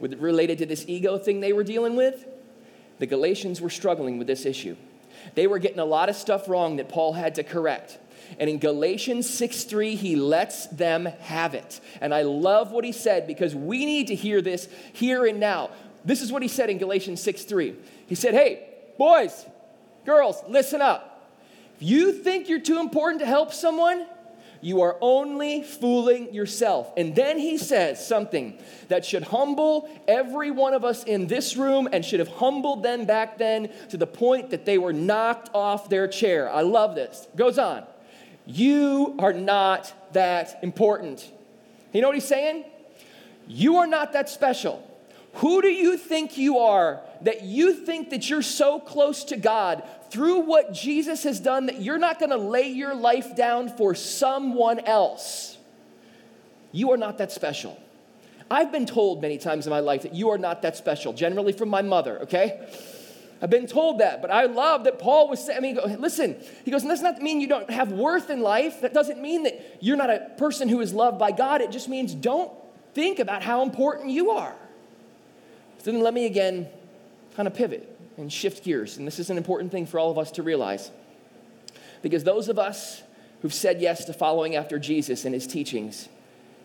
related 0.00 0.58
to 0.58 0.66
this 0.66 0.84
ego 0.86 1.18
thing 1.18 1.40
they 1.40 1.52
were 1.52 1.64
dealing 1.64 1.96
with, 1.96 2.26
the 2.98 3.06
Galatians 3.06 3.60
were 3.60 3.70
struggling 3.70 4.18
with 4.18 4.26
this 4.26 4.46
issue. 4.46 4.76
They 5.34 5.46
were 5.46 5.58
getting 5.58 5.78
a 5.78 5.84
lot 5.84 6.08
of 6.08 6.16
stuff 6.16 6.48
wrong 6.48 6.76
that 6.76 6.88
Paul 6.88 7.14
had 7.14 7.34
to 7.36 7.42
correct. 7.42 7.98
And 8.38 8.48
in 8.48 8.58
Galatians 8.58 9.28
6 9.28 9.64
3, 9.64 9.94
he 9.96 10.16
lets 10.16 10.66
them 10.66 11.06
have 11.06 11.54
it. 11.54 11.80
And 12.00 12.14
I 12.14 12.22
love 12.22 12.72
what 12.72 12.84
he 12.84 12.92
said 12.92 13.26
because 13.26 13.54
we 13.54 13.84
need 13.84 14.08
to 14.08 14.14
hear 14.14 14.40
this 14.40 14.68
here 14.92 15.26
and 15.26 15.40
now. 15.40 15.70
This 16.04 16.22
is 16.22 16.32
what 16.32 16.42
he 16.42 16.48
said 16.48 16.70
in 16.70 16.78
Galatians 16.78 17.20
6 17.22 17.44
3. 17.44 17.74
He 18.06 18.14
said, 18.14 18.34
Hey, 18.34 18.66
boys, 18.98 19.46
girls, 20.04 20.42
listen 20.48 20.80
up. 20.80 21.30
If 21.76 21.82
you 21.82 22.12
think 22.12 22.48
you're 22.48 22.60
too 22.60 22.80
important 22.80 23.20
to 23.20 23.26
help 23.26 23.52
someone, 23.52 24.06
you 24.62 24.82
are 24.82 24.96
only 25.00 25.62
fooling 25.62 26.34
yourself. 26.34 26.92
And 26.96 27.14
then 27.14 27.38
he 27.38 27.56
says 27.56 28.04
something 28.06 28.58
that 28.88 29.04
should 29.04 29.22
humble 29.22 29.88
every 30.06 30.50
one 30.50 30.74
of 30.74 30.84
us 30.84 31.04
in 31.04 31.26
this 31.26 31.56
room 31.56 31.88
and 31.90 32.04
should 32.04 32.20
have 32.20 32.28
humbled 32.28 32.82
them 32.82 33.06
back 33.06 33.38
then 33.38 33.70
to 33.88 33.96
the 33.96 34.06
point 34.06 34.50
that 34.50 34.66
they 34.66 34.78
were 34.78 34.92
knocked 34.92 35.50
off 35.54 35.88
their 35.88 36.06
chair. 36.08 36.50
I 36.50 36.62
love 36.62 36.94
this. 36.94 37.26
Goes 37.36 37.58
on. 37.58 37.84
You 38.52 39.14
are 39.20 39.32
not 39.32 39.92
that 40.12 40.58
important. 40.62 41.30
You 41.92 42.00
know 42.00 42.08
what 42.08 42.16
he's 42.16 42.26
saying? 42.26 42.64
You 43.46 43.76
are 43.76 43.86
not 43.86 44.12
that 44.14 44.28
special. 44.28 44.84
Who 45.34 45.62
do 45.62 45.68
you 45.68 45.96
think 45.96 46.36
you 46.36 46.58
are 46.58 47.00
that 47.20 47.42
you 47.44 47.72
think 47.72 48.10
that 48.10 48.28
you're 48.28 48.42
so 48.42 48.80
close 48.80 49.22
to 49.24 49.36
God 49.36 49.84
through 50.10 50.40
what 50.40 50.72
Jesus 50.72 51.22
has 51.22 51.38
done 51.38 51.66
that 51.66 51.80
you're 51.80 51.98
not 51.98 52.18
going 52.18 52.30
to 52.30 52.36
lay 52.36 52.68
your 52.68 52.94
life 52.94 53.36
down 53.36 53.68
for 53.68 53.94
someone 53.94 54.80
else? 54.80 55.56
You 56.72 56.90
are 56.90 56.96
not 56.96 57.18
that 57.18 57.30
special. 57.30 57.80
I've 58.50 58.72
been 58.72 58.86
told 58.86 59.22
many 59.22 59.38
times 59.38 59.66
in 59.66 59.70
my 59.70 59.78
life 59.78 60.02
that 60.02 60.14
you 60.14 60.30
are 60.30 60.38
not 60.38 60.62
that 60.62 60.76
special, 60.76 61.12
generally 61.12 61.52
from 61.52 61.68
my 61.68 61.82
mother, 61.82 62.18
okay? 62.22 62.68
I've 63.42 63.50
been 63.50 63.66
told 63.66 64.00
that, 64.00 64.20
but 64.20 64.30
I 64.30 64.44
love 64.44 64.84
that 64.84 64.98
Paul 64.98 65.28
was 65.28 65.44
saying, 65.44 65.56
I 65.56 65.60
mean, 65.60 65.78
listen, 65.98 66.36
he 66.64 66.70
goes, 66.70 66.82
does 66.82 67.00
not 67.00 67.22
mean 67.22 67.40
you 67.40 67.46
don't 67.46 67.70
have 67.70 67.90
worth 67.90 68.28
in 68.28 68.42
life. 68.42 68.82
That 68.82 68.92
doesn't 68.92 69.20
mean 69.20 69.44
that 69.44 69.78
you're 69.80 69.96
not 69.96 70.10
a 70.10 70.30
person 70.36 70.68
who 70.68 70.80
is 70.80 70.92
loved 70.92 71.18
by 71.18 71.32
God. 71.32 71.62
It 71.62 71.70
just 71.70 71.88
means 71.88 72.14
don't 72.14 72.52
think 72.92 73.18
about 73.18 73.42
how 73.42 73.62
important 73.62 74.10
you 74.10 74.30
are. 74.30 74.54
So 75.78 75.90
then 75.90 76.02
let 76.02 76.12
me 76.12 76.26
again 76.26 76.68
kind 77.34 77.46
of 77.46 77.54
pivot 77.54 77.96
and 78.18 78.30
shift 78.30 78.62
gears. 78.62 78.98
And 78.98 79.06
this 79.06 79.18
is 79.18 79.30
an 79.30 79.38
important 79.38 79.72
thing 79.72 79.86
for 79.86 79.98
all 79.98 80.10
of 80.10 80.18
us 80.18 80.30
to 80.32 80.42
realize. 80.42 80.90
Because 82.02 82.24
those 82.24 82.50
of 82.50 82.58
us 82.58 83.02
who've 83.40 83.54
said 83.54 83.80
yes 83.80 84.04
to 84.04 84.12
following 84.12 84.54
after 84.54 84.78
Jesus 84.78 85.24
and 85.24 85.32
his 85.32 85.46
teachings, 85.46 86.10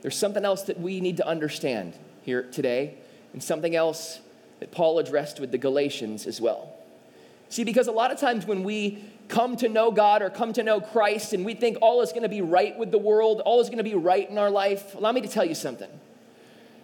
there's 0.01 0.17
something 0.17 0.43
else 0.43 0.63
that 0.63 0.79
we 0.79 0.99
need 0.99 1.17
to 1.17 1.27
understand 1.27 1.93
here 2.23 2.43
today, 2.43 2.95
and 3.31 3.41
something 3.41 3.75
else 3.75 4.19
that 4.59 4.71
Paul 4.71 4.99
addressed 4.99 5.39
with 5.39 5.51
the 5.51 5.57
Galatians 5.57 6.25
as 6.25 6.39
well. 6.39 6.73
See, 7.49 7.63
because 7.63 7.87
a 7.87 7.91
lot 7.91 8.11
of 8.11 8.19
times 8.19 8.45
when 8.45 8.63
we 8.63 9.03
come 9.27 9.55
to 9.57 9.69
know 9.69 9.91
God 9.91 10.21
or 10.21 10.29
come 10.29 10.53
to 10.53 10.63
know 10.63 10.81
Christ 10.81 11.33
and 11.33 11.45
we 11.45 11.53
think 11.53 11.77
all 11.81 12.01
is 12.01 12.11
going 12.11 12.23
to 12.23 12.29
be 12.29 12.41
right 12.41 12.77
with 12.77 12.91
the 12.91 12.97
world, 12.97 13.41
all 13.41 13.59
is 13.59 13.67
going 13.67 13.77
to 13.77 13.83
be 13.83 13.95
right 13.95 14.29
in 14.29 14.37
our 14.37 14.49
life, 14.49 14.95
allow 14.95 15.11
me 15.11 15.21
to 15.21 15.27
tell 15.27 15.45
you 15.45 15.55
something. 15.55 15.89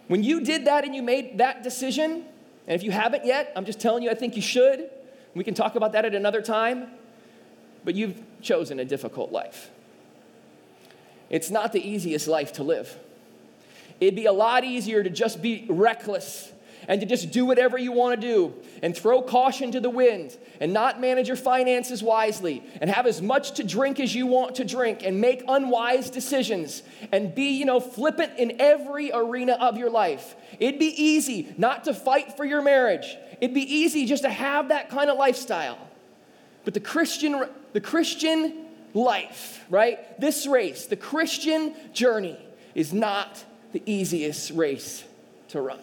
When 0.08 0.24
you 0.24 0.42
did 0.42 0.66
that 0.66 0.84
and 0.84 0.96
you 0.96 1.02
made 1.02 1.38
that 1.38 1.64
decision, 1.64 2.26
and 2.68 2.76
if 2.76 2.84
you 2.84 2.92
haven't 2.92 3.26
yet, 3.26 3.52
I'm 3.56 3.66
just 3.66 3.80
telling 3.80 4.04
you, 4.04 4.12
I 4.12 4.14
think 4.14 4.36
you 4.36 4.42
should. 4.42 4.90
We 5.34 5.44
can 5.44 5.54
talk 5.54 5.76
about 5.76 5.94
that 5.94 6.06
at 6.06 6.14
another 6.14 6.42
time. 6.42 6.88
But 7.84 7.96
you've 7.96 8.22
chosen 8.42 8.80
a 8.80 8.86
difficult 8.86 9.32
life. 9.32 9.70
It's 11.30 11.50
not 11.50 11.72
the 11.72 11.82
easiest 11.82 12.28
life 12.28 12.54
to 12.54 12.64
live. 12.64 12.96
It'd 14.00 14.16
be 14.16 14.26
a 14.26 14.34
lot 14.34 14.64
easier 14.64 15.02
to 15.02 15.10
just 15.10 15.42
be 15.42 15.66
reckless 15.70 16.52
and 16.92 17.00
to 17.00 17.08
just 17.08 17.32
do 17.32 17.46
whatever 17.46 17.78
you 17.78 17.94
want 17.94 18.20
to 18.20 18.28
do 18.28 18.54
and 18.84 18.94
throw 18.94 19.22
caution 19.22 19.72
to 19.72 19.80
the 19.80 19.90
wind 19.90 20.38
and 20.60 20.74
not 20.74 21.00
manage 21.00 21.30
your 21.30 21.38
finances 21.38 22.04
wisely 22.04 22.62
and 22.82 22.90
have 22.90 23.08
as 23.08 23.22
much 23.22 23.54
to 23.54 23.64
drink 23.64 23.98
as 23.98 24.14
you 24.14 24.28
want 24.28 24.56
to 24.56 24.66
drink 24.66 25.02
and 25.02 25.22
make 25.22 25.42
unwise 25.48 26.10
decisions 26.10 26.84
and 27.14 27.34
be, 27.34 27.58
you 27.58 27.64
know, 27.64 27.80
flippant 27.80 28.38
in 28.38 28.60
every 28.60 29.10
arena 29.14 29.54
of 29.54 29.78
your 29.78 29.90
life. 29.90 30.36
It'd 30.60 30.82
be 30.82 30.94
easy 31.02 31.56
not 31.58 31.86
to 31.86 31.94
fight 31.94 32.36
for 32.36 32.44
your 32.44 32.62
marriage. 32.62 33.16
It'd 33.40 33.56
be 33.56 33.74
easy 33.74 34.06
just 34.06 34.24
to 34.24 34.30
have 34.30 34.68
that 34.68 34.90
kind 34.90 35.10
of 35.10 35.18
lifestyle. 35.18 35.80
But 36.66 36.74
the 36.74 36.82
Christian 36.82 37.46
the 37.72 37.80
Christian 37.80 38.66
life, 38.94 39.64
right? 39.70 40.20
This 40.20 40.46
race, 40.46 40.88
the 40.88 40.98
Christian 40.98 41.74
journey 41.94 42.38
is 42.76 42.92
not 42.92 43.46
the 43.72 43.82
easiest 43.86 44.52
race 44.52 45.06
to 45.48 45.62
run. 45.62 45.80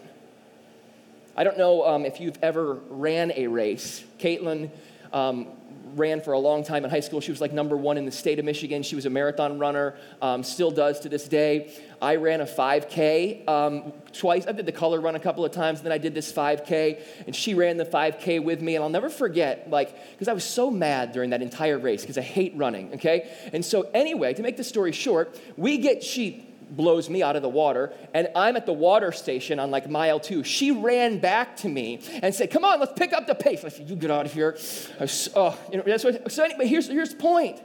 I 1.39 1.45
don't 1.45 1.57
know 1.57 1.87
um, 1.87 2.05
if 2.05 2.19
you've 2.19 2.37
ever 2.43 2.81
ran 2.91 3.31
a 3.37 3.47
race. 3.47 4.03
Caitlin 4.19 4.71
um, 5.13 5.47
ran 5.95 6.21
for 6.21 6.33
a 6.33 6.39
long 6.39 6.65
time 6.65 6.85
in 6.85 6.91
high 6.91 6.99
school. 6.99 7.21
She 7.21 7.31
was 7.31 7.41
like 7.41 7.53
number 7.53 7.77
one 7.77 7.97
in 7.97 8.05
the 8.05 8.11
state 8.11 8.41
of 8.41 8.45
Michigan. 8.45 8.83
She 8.83 8.97
was 8.97 9.07
a 9.07 9.11
marathon 9.11 9.57
runner, 9.57 9.95
um, 10.21 10.43
still 10.43 10.73
does 10.73 10.99
to 11.01 11.09
this 11.09 11.29
day. 11.29 11.73
I 12.03 12.17
ran 12.17 12.41
a 12.41 12.45
5K 12.45 13.49
um, 13.49 13.93
twice. 14.13 14.49
I 14.49 14.53
did 14.53 14.67
the 14.67 14.73
color 14.73 15.01
run 15.01 15.15
a 15.15 15.21
couple 15.21 15.45
of 15.45 15.53
times, 15.53 15.81
then 15.81 15.93
I 15.93 15.99
did 15.99 16.13
this 16.13 16.33
5K, 16.33 17.01
and 17.29 17.37
she 17.37 17.55
ran 17.55 17.77
the 17.77 17.85
5K 17.85 18.43
with 18.43 18.61
me. 18.61 18.75
And 18.75 18.83
I'll 18.83 18.91
never 18.91 19.09
forget, 19.09 19.71
like, 19.71 19.95
because 20.11 20.27
I 20.27 20.33
was 20.33 20.45
so 20.45 20.73
mad 20.73 21.13
during 21.13 21.31
that 21.31 21.41
entire 21.41 21.79
race 21.79 22.01
because 22.01 22.19
I 22.19 22.23
hate 22.23 22.53
running, 22.57 22.95
okay? 22.95 23.31
And 23.53 23.65
so, 23.65 23.83
anyway, 23.95 24.35
to 24.35 24.43
make 24.43 24.57
the 24.57 24.65
story 24.65 24.91
short, 24.91 25.39
we 25.57 25.79
get 25.79 26.03
sheep 26.03 26.48
blows 26.71 27.09
me 27.09 27.23
out 27.23 27.37
of 27.37 27.43
the 27.43 27.49
water, 27.49 27.93
and 28.15 28.29
I'm 28.35 28.57
at 28.57 28.67
the 28.67 28.73
water 28.73 29.13
station 29.13 29.59
on 29.59 29.71
like 29.71 29.89
mile 29.89 30.21
two. 30.21 30.45
She 30.45 30.71
ran 30.71 31.19
back 31.19 31.57
to 31.59 31.69
me 31.69 32.01
and 32.23 32.35
said, 32.35 32.51
Come 32.51 32.65
on, 32.65 32.81
let's 32.81 32.93
pick 32.95 33.13
up 33.13 33.27
the 33.27 33.35
pace. 33.35 33.65
I 33.65 33.69
said, 33.69 33.89
You 33.89 33.97
get 33.97 34.11
out 34.11 34.27
of 34.27 34.33
here. 34.33 34.53
Was, 35.01 35.29
oh, 35.35 35.59
you 35.71 35.79
know, 35.79 35.85
that's 35.87 36.05
what, 36.05 36.31
so 36.31 36.45
anyway, 36.45 36.67
here's, 36.67 36.89
here's 36.89 37.11
the 37.11 37.17
point 37.17 37.61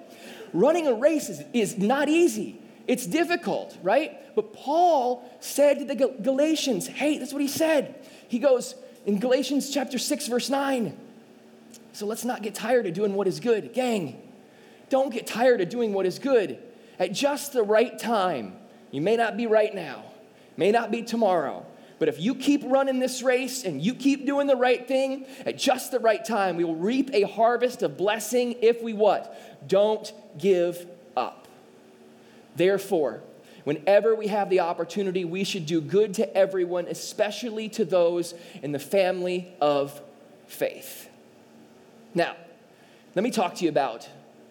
running 0.53 0.87
a 0.87 0.93
race 0.93 1.29
is, 1.29 1.43
is 1.51 1.77
not 1.77 2.07
easy. 2.07 2.59
It's 2.87 3.07
difficult, 3.07 3.77
right? 3.81 4.35
But 4.35 4.53
Paul 4.53 5.27
said 5.39 5.79
to 5.79 5.85
the 5.85 5.95
Galatians, 5.95 6.87
hey, 6.87 7.17
that's 7.17 7.33
what 7.33 7.41
he 7.41 7.47
said. 7.47 7.95
He 8.27 8.39
goes 8.39 8.75
in 9.05 9.19
Galatians 9.19 9.69
chapter 9.69 9.97
6, 9.97 10.27
verse 10.27 10.49
9. 10.49 10.97
So 11.93 12.05
let's 12.05 12.25
not 12.25 12.41
get 12.41 12.55
tired 12.55 12.85
of 12.85 12.93
doing 12.93 13.13
what 13.13 13.27
is 13.27 13.39
good. 13.39 13.73
Gang, 13.73 14.21
don't 14.89 15.13
get 15.13 15.27
tired 15.27 15.61
of 15.61 15.69
doing 15.69 15.93
what 15.93 16.05
is 16.05 16.19
good. 16.19 16.57
At 16.99 17.13
just 17.13 17.53
the 17.53 17.63
right 17.63 17.97
time, 17.97 18.55
you 18.93 19.01
may 19.01 19.15
not 19.15 19.35
be 19.35 19.47
right 19.47 19.73
now, 19.73 20.03
may 20.55 20.69
not 20.69 20.91
be 20.91 21.01
tomorrow, 21.01 21.65
but 21.97 22.09
if 22.09 22.19
you 22.19 22.35
keep 22.35 22.61
running 22.63 22.99
this 22.99 23.23
race 23.23 23.63
and 23.63 23.81
you 23.81 23.95
keep 23.95 24.27
doing 24.27 24.45
the 24.45 24.55
right 24.55 24.87
thing 24.87 25.25
at 25.47 25.57
just 25.57 25.89
the 25.89 25.99
right 25.99 26.23
time, 26.23 26.57
we 26.57 26.63
will 26.63 26.75
reap 26.75 27.09
a 27.11 27.23
harvest 27.23 27.81
of 27.81 27.97
blessing 27.97 28.55
if 28.61 28.83
we 28.83 28.93
what? 28.93 29.67
Don't 29.67 30.13
give 30.37 30.85
up. 31.17 31.47
Therefore, 32.55 33.21
whenever 33.63 34.13
we 34.13 34.27
have 34.27 34.51
the 34.51 34.59
opportunity, 34.59 35.25
we 35.25 35.43
should 35.43 35.65
do 35.65 35.81
good 35.81 36.13
to 36.15 36.37
everyone, 36.37 36.85
especially 36.87 37.69
to 37.69 37.85
those 37.85 38.35
in 38.61 38.73
the 38.73 38.79
family 38.79 39.51
of 39.59 39.99
faith. 40.45 41.09
Now, 42.13 42.35
let 43.15 43.23
me 43.23 43.31
talk 43.31 43.55
to 43.55 43.63
you 43.63 43.69
about 43.69 44.07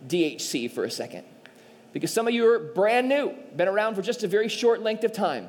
DHC 0.08 0.68
for 0.68 0.82
a 0.82 0.90
second 0.90 1.26
because 1.92 2.12
some 2.12 2.26
of 2.26 2.34
you 2.34 2.46
are 2.46 2.58
brand 2.58 3.08
new, 3.08 3.34
been 3.56 3.68
around 3.68 3.94
for 3.94 4.02
just 4.02 4.22
a 4.22 4.28
very 4.28 4.48
short 4.48 4.82
length 4.82 5.04
of 5.04 5.12
time. 5.12 5.48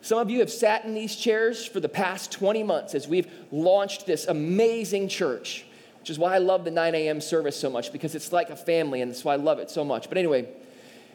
Some 0.00 0.18
of 0.18 0.30
you 0.30 0.40
have 0.40 0.50
sat 0.50 0.84
in 0.84 0.94
these 0.94 1.16
chairs 1.16 1.66
for 1.66 1.80
the 1.80 1.88
past 1.88 2.30
20 2.30 2.62
months 2.62 2.94
as 2.94 3.08
we've 3.08 3.30
launched 3.50 4.06
this 4.06 4.26
amazing 4.26 5.08
church, 5.08 5.64
which 6.00 6.10
is 6.10 6.18
why 6.18 6.34
I 6.34 6.38
love 6.38 6.64
the 6.64 6.70
9 6.70 6.94
a.m. 6.94 7.20
service 7.20 7.56
so 7.58 7.68
much 7.68 7.92
because 7.92 8.14
it's 8.14 8.32
like 8.32 8.50
a 8.50 8.56
family, 8.56 9.00
and 9.02 9.10
that's 9.10 9.24
why 9.24 9.32
I 9.32 9.36
love 9.36 9.58
it 9.58 9.70
so 9.70 9.84
much. 9.84 10.08
But 10.08 10.18
anyway, 10.18 10.48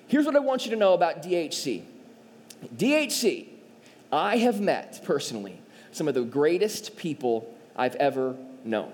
here's 0.08 0.25
what 0.25 0.36
I 0.36 0.39
want 0.39 0.65
you 0.65 0.72
to 0.72 0.77
know 0.77 0.94
about 0.94 1.24
DHC. 1.24 1.84
DHC, 2.75 3.48
I 4.12 4.38
have 4.38 4.60
met 4.60 5.01
personally 5.06 5.60
some 5.92 6.08
of 6.08 6.13
the 6.13 6.24
greatest 6.24 6.98
people 6.98 7.53
I've 7.75 7.96
ever 7.96 8.36
known. 8.63 8.92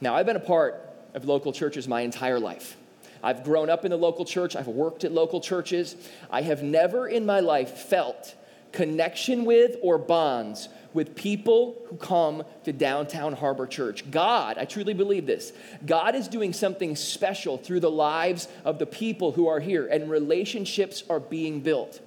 Now, 0.00 0.16
I've 0.16 0.26
been 0.26 0.36
a 0.36 0.40
part 0.40 0.80
of 1.14 1.24
local 1.24 1.52
churches 1.52 1.86
my 1.86 2.00
entire 2.00 2.40
life. 2.40 2.76
I've 3.22 3.44
grown 3.44 3.70
up 3.70 3.84
in 3.84 3.90
the 3.90 3.96
local 3.96 4.24
church, 4.24 4.56
I've 4.56 4.68
worked 4.68 5.04
at 5.04 5.12
local 5.12 5.40
churches. 5.40 5.96
I 6.30 6.42
have 6.42 6.62
never 6.62 7.06
in 7.06 7.24
my 7.24 7.40
life 7.40 7.70
felt 7.70 8.34
connection 8.72 9.44
with 9.44 9.76
or 9.82 9.98
bonds 9.98 10.68
with 10.94 11.14
people 11.14 11.76
who 11.86 11.96
come 11.96 12.42
to 12.64 12.72
downtown 12.72 13.32
Harbor 13.32 13.66
Church. 13.66 14.10
God, 14.10 14.58
I 14.58 14.64
truly 14.64 14.94
believe 14.94 15.26
this, 15.26 15.52
God 15.86 16.14
is 16.14 16.28
doing 16.28 16.52
something 16.52 16.96
special 16.96 17.58
through 17.58 17.80
the 17.80 17.90
lives 17.90 18.48
of 18.64 18.78
the 18.78 18.86
people 18.86 19.32
who 19.32 19.46
are 19.48 19.60
here, 19.60 19.86
and 19.86 20.10
relationships 20.10 21.02
are 21.08 21.20
being 21.20 21.60
built. 21.60 22.00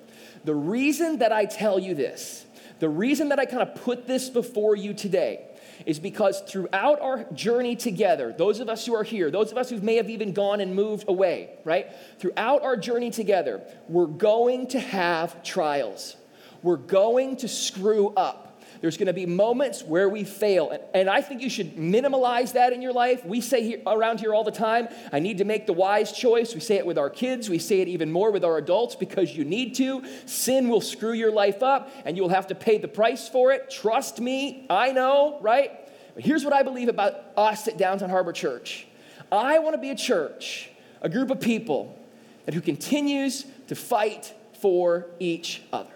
The 0.43 0.55
reason 0.55 1.19
that 1.19 1.31
I 1.31 1.45
tell 1.45 1.79
you 1.79 1.95
this, 1.95 2.45
the 2.79 2.89
reason 2.89 3.29
that 3.29 3.39
I 3.39 3.45
kind 3.45 3.63
of 3.63 3.75
put 3.75 4.05
this 4.05 4.29
before 4.29 4.75
you 4.75 4.93
today, 4.93 5.41
is 5.85 5.99
because 5.99 6.41
throughout 6.41 6.99
our 7.01 7.23
journey 7.33 7.75
together, 7.75 8.33
those 8.37 8.59
of 8.59 8.69
us 8.69 8.85
who 8.85 8.95
are 8.95 9.03
here, 9.03 9.29
those 9.29 9.51
of 9.51 9.57
us 9.57 9.69
who 9.69 9.79
may 9.81 9.95
have 9.95 10.09
even 10.09 10.33
gone 10.33 10.59
and 10.61 10.75
moved 10.75 11.07
away, 11.07 11.51
right? 11.63 11.87
Throughout 12.19 12.63
our 12.63 12.75
journey 12.75 13.11
together, 13.11 13.61
we're 13.87 14.07
going 14.07 14.67
to 14.67 14.79
have 14.79 15.43
trials. 15.43 16.15
We're 16.63 16.77
going 16.77 17.37
to 17.37 17.47
screw 17.47 18.09
up. 18.09 18.44
There's 18.85 18.97
going 18.97 19.07
to 19.07 19.13
be 19.13 19.25
moments 19.25 19.81
where 19.81 20.07
we 20.07 20.23
fail. 20.23 20.69
And, 20.93 21.09
I 21.09 21.19
think 21.19 21.41
you 21.41 21.49
should 21.49 21.75
minimize 21.75 22.51
that 22.51 22.71
in 22.71 22.83
your 22.83 22.93
life. 22.93 23.25
We 23.25 23.41
say 23.41 23.63
here, 23.63 23.81
around 23.87 24.19
here 24.19 24.31
all 24.31 24.43
the 24.43 24.51
time, 24.51 24.89
I 25.11 25.17
need 25.17 25.39
to 25.39 25.43
make 25.43 25.65
the 25.65 25.73
wise 25.73 26.11
choice. 26.11 26.53
We 26.53 26.59
say 26.59 26.75
it 26.75 26.85
with 26.85 26.99
our 26.99 27.09
kids, 27.09 27.49
we 27.49 27.57
say 27.57 27.81
it 27.81 27.87
even 27.87 28.11
more 28.11 28.29
with 28.29 28.45
our 28.45 28.59
adults 28.59 28.95
because 28.95 29.35
you 29.35 29.43
need 29.43 29.73
to. 29.77 30.03
Sin 30.27 30.69
will 30.69 30.81
screw 30.81 31.13
your 31.13 31.31
life 31.31 31.63
up 31.63 31.91
and 32.05 32.15
you'll 32.15 32.29
have 32.29 32.45
to 32.45 32.53
pay 32.53 32.77
the 32.77 32.87
price 32.87 33.27
for 33.27 33.51
it. 33.51 33.71
Trust 33.71 34.19
me, 34.19 34.67
I 34.69 34.91
know, 34.91 35.39
right? 35.41 35.71
But 36.13 36.23
here's 36.23 36.45
what 36.45 36.53
I 36.53 36.61
believe 36.61 36.87
about 36.87 37.15
us 37.35 37.67
at 37.67 37.79
Downtown 37.79 38.11
Harbor 38.11 38.33
Church 38.33 38.85
I 39.31 39.57
want 39.57 39.73
to 39.73 39.81
be 39.81 39.89
a 39.89 39.95
church, 39.95 40.69
a 41.01 41.09
group 41.09 41.31
of 41.31 41.41
people 41.41 41.97
that 42.45 42.53
who 42.53 42.61
continues 42.61 43.47
to 43.65 43.73
fight 43.73 44.31
for 44.61 45.07
each 45.19 45.63
other. 45.73 45.89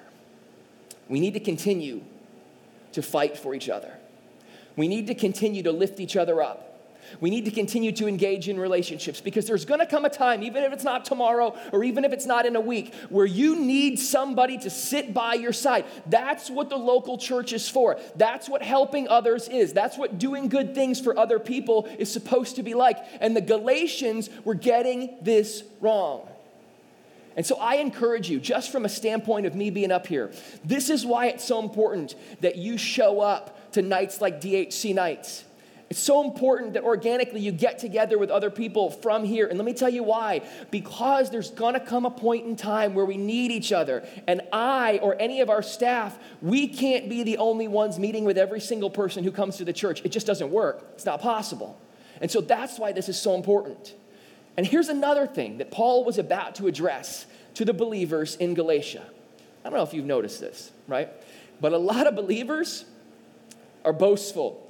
We 1.07 1.19
need 1.19 1.35
to 1.35 1.39
continue 1.39 2.01
to 2.93 3.01
fight 3.01 3.37
for 3.37 3.53
each 3.53 3.69
other. 3.69 3.93
We 4.75 4.87
need 4.87 5.07
to 5.07 5.15
continue 5.15 5.63
to 5.63 5.71
lift 5.71 5.99
each 5.99 6.15
other 6.15 6.41
up. 6.41 6.69
We 7.19 7.29
need 7.29 7.45
to 7.45 7.51
continue 7.51 7.91
to 7.93 8.07
engage 8.07 8.49
in 8.49 8.59
relationships 8.59 9.21
because 9.21 9.47
there's 9.47 9.65
going 9.65 9.79
to 9.79 9.85
come 9.85 10.05
a 10.05 10.09
time, 10.09 10.43
even 10.43 10.63
if 10.63 10.73
it's 10.73 10.83
not 10.83 11.05
tomorrow 11.05 11.57
or 11.71 11.83
even 11.83 12.05
if 12.05 12.13
it's 12.13 12.25
not 12.25 12.45
in 12.45 12.55
a 12.55 12.61
week, 12.61 12.93
where 13.09 13.25
you 13.25 13.55
need 13.55 13.99
somebody 13.99 14.57
to 14.59 14.69
sit 14.69 15.13
by 15.13 15.33
your 15.33 15.53
side. 15.53 15.85
That's 16.05 16.49
what 16.49 16.69
the 16.69 16.77
local 16.77 17.17
church 17.17 17.53
is 17.53 17.67
for. 17.67 17.99
That's 18.15 18.47
what 18.47 18.61
helping 18.61 19.07
others 19.07 19.47
is. 19.47 19.73
That's 19.73 19.97
what 19.97 20.19
doing 20.19 20.49
good 20.49 20.75
things 20.75 20.99
for 20.99 21.17
other 21.17 21.39
people 21.39 21.87
is 21.97 22.11
supposed 22.11 22.57
to 22.57 22.63
be 22.63 22.73
like. 22.73 22.97
And 23.19 23.35
the 23.35 23.41
Galatians 23.41 24.29
were 24.43 24.55
getting 24.55 25.17
this 25.21 25.63
wrong. 25.81 26.27
And 27.39 27.45
so 27.45 27.55
I 27.55 27.75
encourage 27.75 28.29
you, 28.29 28.37
just 28.37 28.69
from 28.69 28.83
a 28.83 28.89
standpoint 28.89 29.45
of 29.45 29.55
me 29.55 29.69
being 29.69 29.93
up 29.93 30.07
here, 30.07 30.29
this 30.65 30.89
is 30.89 31.05
why 31.05 31.27
it's 31.27 31.45
so 31.45 31.63
important 31.63 32.15
that 32.41 32.57
you 32.57 32.77
show 32.77 33.21
up 33.21 33.71
to 33.71 33.81
nights 33.81 34.19
like 34.19 34.41
DHC 34.41 34.93
nights. 34.93 35.45
It's 35.89 36.01
so 36.01 36.21
important 36.21 36.73
that 36.73 36.83
organically 36.83 37.39
you 37.39 37.53
get 37.53 37.79
together 37.79 38.17
with 38.17 38.29
other 38.29 38.49
people 38.49 38.91
from 38.91 39.23
here. 39.23 39.47
And 39.47 39.57
let 39.57 39.63
me 39.63 39.71
tell 39.71 39.87
you 39.87 40.03
why. 40.03 40.41
Because 40.69 41.29
there's 41.29 41.49
gonna 41.49 41.79
come 41.79 42.05
a 42.05 42.11
point 42.11 42.45
in 42.45 42.57
time 42.57 42.93
where 42.93 43.05
we 43.05 43.15
need 43.15 43.51
each 43.51 43.71
other. 43.71 44.05
And 44.27 44.41
I 44.51 44.99
or 45.01 45.15
any 45.17 45.39
of 45.39 45.49
our 45.49 45.61
staff, 45.61 46.19
we 46.41 46.67
can't 46.67 47.07
be 47.07 47.23
the 47.23 47.37
only 47.37 47.69
ones 47.69 47.97
meeting 47.97 48.25
with 48.25 48.37
every 48.37 48.59
single 48.59 48.89
person 48.89 49.23
who 49.23 49.31
comes 49.31 49.55
to 49.55 49.63
the 49.63 49.71
church. 49.71 50.01
It 50.03 50.09
just 50.09 50.27
doesn't 50.27 50.51
work, 50.51 50.85
it's 50.95 51.05
not 51.05 51.21
possible. 51.21 51.79
And 52.19 52.29
so 52.29 52.41
that's 52.41 52.77
why 52.77 52.91
this 52.91 53.07
is 53.07 53.17
so 53.17 53.33
important. 53.33 53.95
And 54.57 54.67
here's 54.67 54.89
another 54.89 55.25
thing 55.25 55.59
that 55.59 55.71
Paul 55.71 56.03
was 56.03 56.17
about 56.17 56.55
to 56.55 56.67
address 56.67 57.25
to 57.59 57.65
the 57.65 57.73
believers 57.73 58.37
in 58.37 58.53
Galatia. 58.53 59.05
I 59.65 59.69
don't 59.69 59.77
know 59.77 59.83
if 59.83 59.93
you've 59.93 60.05
noticed 60.05 60.39
this, 60.39 60.71
right? 60.87 61.09
But 61.59 61.73
a 61.73 61.77
lot 61.77 62.07
of 62.07 62.15
believers 62.15 62.85
are 63.83 63.91
boastful, 63.91 64.65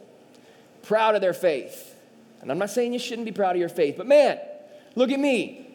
proud 0.81 1.13
of 1.13 1.21
their 1.21 1.35
faith. 1.35 1.95
And 2.41 2.51
I'm 2.51 2.57
not 2.57 2.71
saying 2.71 2.93
you 2.93 2.97
shouldn't 2.97 3.25
be 3.25 3.31
proud 3.31 3.51
of 3.51 3.59
your 3.59 3.69
faith, 3.69 3.93
but 3.95 4.07
man, 4.07 4.39
look 4.95 5.11
at 5.11 5.19
me. 5.19 5.67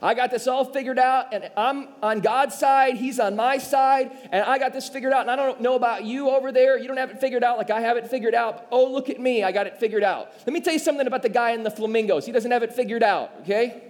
I 0.00 0.14
got 0.14 0.30
this 0.30 0.46
all 0.46 0.64
figured 0.64 1.00
out, 1.00 1.34
and 1.34 1.50
I'm 1.56 1.88
on 2.04 2.20
God's 2.20 2.56
side, 2.56 2.94
He's 2.94 3.18
on 3.18 3.34
my 3.34 3.58
side, 3.58 4.12
and 4.30 4.44
I 4.44 4.56
got 4.60 4.72
this 4.72 4.88
figured 4.88 5.12
out. 5.12 5.22
And 5.22 5.30
I 5.32 5.34
don't 5.34 5.60
know 5.60 5.74
about 5.74 6.04
you 6.04 6.30
over 6.30 6.52
there. 6.52 6.78
You 6.78 6.86
don't 6.86 6.98
have 6.98 7.10
it 7.10 7.20
figured 7.20 7.42
out 7.42 7.58
like 7.58 7.70
I 7.70 7.80
have 7.80 7.96
it 7.96 8.06
figured 8.06 8.36
out. 8.36 8.68
Oh, 8.70 8.86
look 8.86 9.10
at 9.10 9.18
me, 9.18 9.42
I 9.42 9.50
got 9.50 9.66
it 9.66 9.80
figured 9.80 10.04
out. 10.04 10.32
Let 10.46 10.52
me 10.52 10.60
tell 10.60 10.72
you 10.72 10.78
something 10.78 11.08
about 11.08 11.22
the 11.22 11.30
guy 11.30 11.50
in 11.50 11.64
the 11.64 11.70
flamingos. 11.70 12.26
He 12.26 12.30
doesn't 12.30 12.52
have 12.52 12.62
it 12.62 12.72
figured 12.72 13.02
out, 13.02 13.32
okay? 13.40 13.82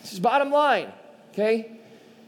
This 0.00 0.14
is 0.14 0.20
bottom 0.20 0.50
line, 0.50 0.90
okay? 1.34 1.70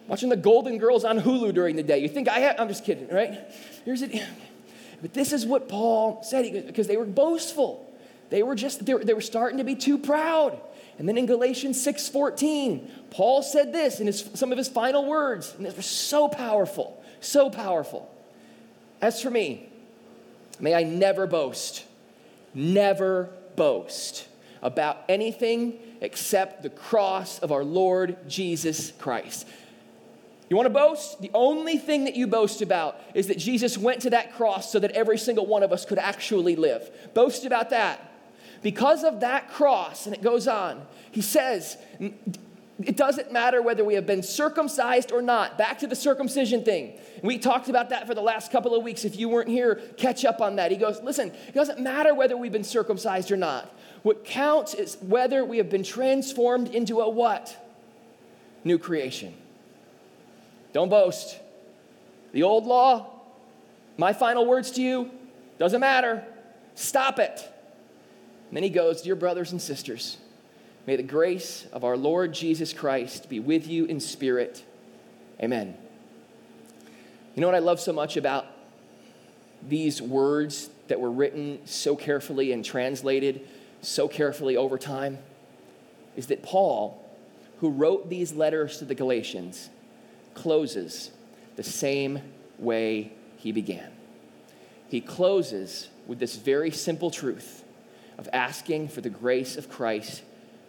Watching 0.07 0.29
the 0.29 0.37
Golden 0.37 0.79
Girls 0.79 1.05
on 1.05 1.21
Hulu 1.21 1.55
during 1.55 1.77
the 1.77 1.83
day. 1.83 1.99
You 1.99 2.09
think 2.09 2.29
I 2.29 2.41
have, 2.41 2.61
I'm 2.61 2.69
just 2.69 2.85
kidding, 2.85 3.09
right? 3.09 3.39
Here's 3.85 4.03
it. 4.03 4.23
But 5.03 5.15
this 5.15 5.33
is 5.33 5.45
what 5.45 5.69
Paul 5.69 6.23
said 6.23 6.67
because 6.67 6.87
they 6.87 6.97
were 6.97 7.05
boastful. 7.05 7.83
They 8.31 8.43
were 8.43 8.55
just, 8.55 8.85
they 8.85 8.95
were, 8.95 9.05
they 9.05 9.15
were 9.15 9.21
starting 9.21 9.59
to 9.59 9.65
be 9.65 9.75
too 9.75 9.99
proud. 9.99 10.59
And 10.99 11.09
then 11.09 11.19
in 11.19 11.27
Galatians 11.27 11.85
6:14, 11.85 12.89
Paul 13.11 13.43
said 13.43 13.73
this 13.73 14.01
in 14.01 14.07
his, 14.07 14.29
some 14.35 14.53
of 14.53 14.59
his 14.59 14.69
final 14.69 15.05
words, 15.05 15.55
and 15.57 15.67
this 15.67 15.77
was 15.77 15.87
so 15.87 16.29
powerful, 16.29 17.03
so 17.21 17.51
powerful. 17.51 18.11
As 19.03 19.21
for 19.21 19.31
me, 19.31 19.69
may 20.59 20.75
I 20.75 20.83
never 20.85 21.27
boast, 21.27 21.85
never 22.55 23.29
boast 23.55 24.27
about 24.63 25.05
anything 25.09 25.79
except 26.01 26.63
the 26.63 26.71
cross 26.71 27.39
of 27.39 27.53
our 27.53 27.65
Lord 27.65 28.17
Jesus 28.29 28.93
Christ. 28.99 29.47
You 30.49 30.57
want 30.57 30.67
to 30.67 30.71
boast? 30.71 31.21
The 31.21 31.31
only 31.35 31.77
thing 31.77 32.05
that 32.05 32.15
you 32.15 32.27
boast 32.27 32.63
about 32.63 33.01
is 33.15 33.27
that 33.27 33.39
Jesus 33.39 33.77
went 33.77 34.03
to 34.03 34.11
that 34.11 34.35
cross 34.35 34.71
so 34.71 34.79
that 34.79 34.93
every 34.93 35.19
single 35.19 35.47
one 35.47 35.63
of 35.63 35.73
us 35.73 35.85
could 35.85 35.99
actually 35.99 36.55
live. 36.55 36.89
Boast 37.15 37.45
about 37.45 37.71
that. 37.71 38.13
Because 38.63 39.05
of 39.05 39.21
that 39.21 39.51
cross, 39.51 40.07
and 40.07 40.15
it 40.15 40.23
goes 40.23 40.47
on, 40.47 40.87
he 41.11 41.21
says, 41.21 41.77
it 41.99 42.97
doesn't 42.97 43.33
matter 43.33 43.61
whether 43.63 43.85
we 43.85 43.95
have 43.95 44.07
been 44.07 44.23
circumcised 44.23 45.11
or 45.11 45.21
not. 45.23 45.59
Back 45.59 45.79
to 45.81 45.87
the 45.87 45.97
circumcision 45.97 46.63
thing. 46.63 46.99
We 47.23 47.39
talked 47.39 47.69
about 47.69 47.91
that 47.91 48.07
for 48.07 48.15
the 48.15 48.23
last 48.23 48.53
couple 48.53 48.75
of 48.75 48.83
weeks. 48.83 49.05
If 49.05 49.19
you 49.19 49.29
weren't 49.29 49.49
here, 49.49 49.77
catch 49.97 50.25
up 50.25 50.41
on 50.41 50.57
that. 50.57 50.71
He 50.71 50.77
goes, 50.77 51.03
listen, 51.03 51.33
it 51.49 51.55
doesn't 51.55 51.81
matter 51.81 52.15
whether 52.15 52.37
we've 52.37 52.53
been 52.53 52.65
circumcised 52.65 53.33
or 53.33 53.37
not. 53.37 53.73
What 54.07 54.25
counts 54.25 54.73
is 54.73 54.97
whether 55.01 55.45
we 55.45 55.57
have 55.57 55.69
been 55.69 55.83
transformed 55.83 56.69
into 56.69 57.01
a 57.01 57.11
what? 57.11 57.57
New 58.63 58.79
creation. 58.79 59.35
Don't 60.73 60.89
boast. 60.89 61.41
The 62.31 62.45
old 62.45 62.67
law, 62.67 63.11
my 63.99 64.13
final 64.13 64.47
words 64.47 64.71
to 64.71 64.81
you, 64.81 65.11
doesn't 65.59 65.81
matter. 65.81 66.25
Stop 66.77 67.19
it. 67.19 67.53
And 68.47 68.57
then 68.57 68.63
he 68.63 68.71
goes, 68.71 69.03
Dear 69.03 69.17
brothers 69.17 69.51
and 69.51 69.61
sisters, 69.61 70.19
may 70.87 70.95
the 70.95 71.03
grace 71.03 71.67
of 71.73 71.83
our 71.83 71.97
Lord 71.97 72.33
Jesus 72.33 72.73
Christ 72.73 73.29
be 73.29 73.41
with 73.41 73.67
you 73.67 73.87
in 73.87 73.99
spirit. 73.99 74.65
Amen. 75.41 75.77
You 77.35 77.41
know 77.41 77.49
what 77.49 77.57
I 77.57 77.59
love 77.59 77.81
so 77.81 77.93
much 77.93 78.17
about 78.17 78.47
these 79.69 80.01
words 80.01 80.71
that 80.87 81.01
were 81.01 81.11
written 81.11 81.59
so 81.65 81.97
carefully 81.97 82.53
and 82.53 82.65
translated 82.65 83.49
so 83.81 84.09
carefully 84.09 84.57
over 84.57 84.79
time? 84.79 85.19
Is 86.17 86.29
that 86.29 86.43
Paul, 86.43 87.05
who 87.61 87.71
wrote 87.71 88.09
these 88.09 88.33
letters 88.33 88.79
to 88.79 88.85
the 88.85 88.95
Galatians, 88.95 89.71
closes 90.35 91.11
the 91.57 91.63
same 91.63 92.21
way 92.59 93.13
he 93.37 93.53
began. 93.53 93.91
He 94.89 95.01
closes 95.01 95.89
with 96.07 96.19
this 96.19 96.37
very 96.37 96.71
simple 96.71 97.11
truth 97.11 97.65
of 98.19 98.29
asking 98.33 98.89
for 98.89 99.01
the 99.01 99.11
grace 99.11 99.57
of 99.57 99.69
Christ 99.69 100.23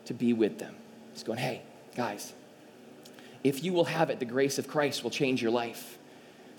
to 0.05 0.13
be 0.13 0.33
with 0.33 0.59
them. 0.59 0.75
He's 1.13 1.23
going, 1.23 1.39
hey, 1.39 1.61
guys, 1.95 2.33
if 3.43 3.63
you 3.63 3.73
will 3.73 3.85
have 3.85 4.09
it, 4.09 4.19
the 4.19 4.25
grace 4.25 4.57
of 4.57 4.67
Christ 4.67 5.03
will 5.03 5.11
change 5.11 5.41
your 5.41 5.51
life. 5.51 5.97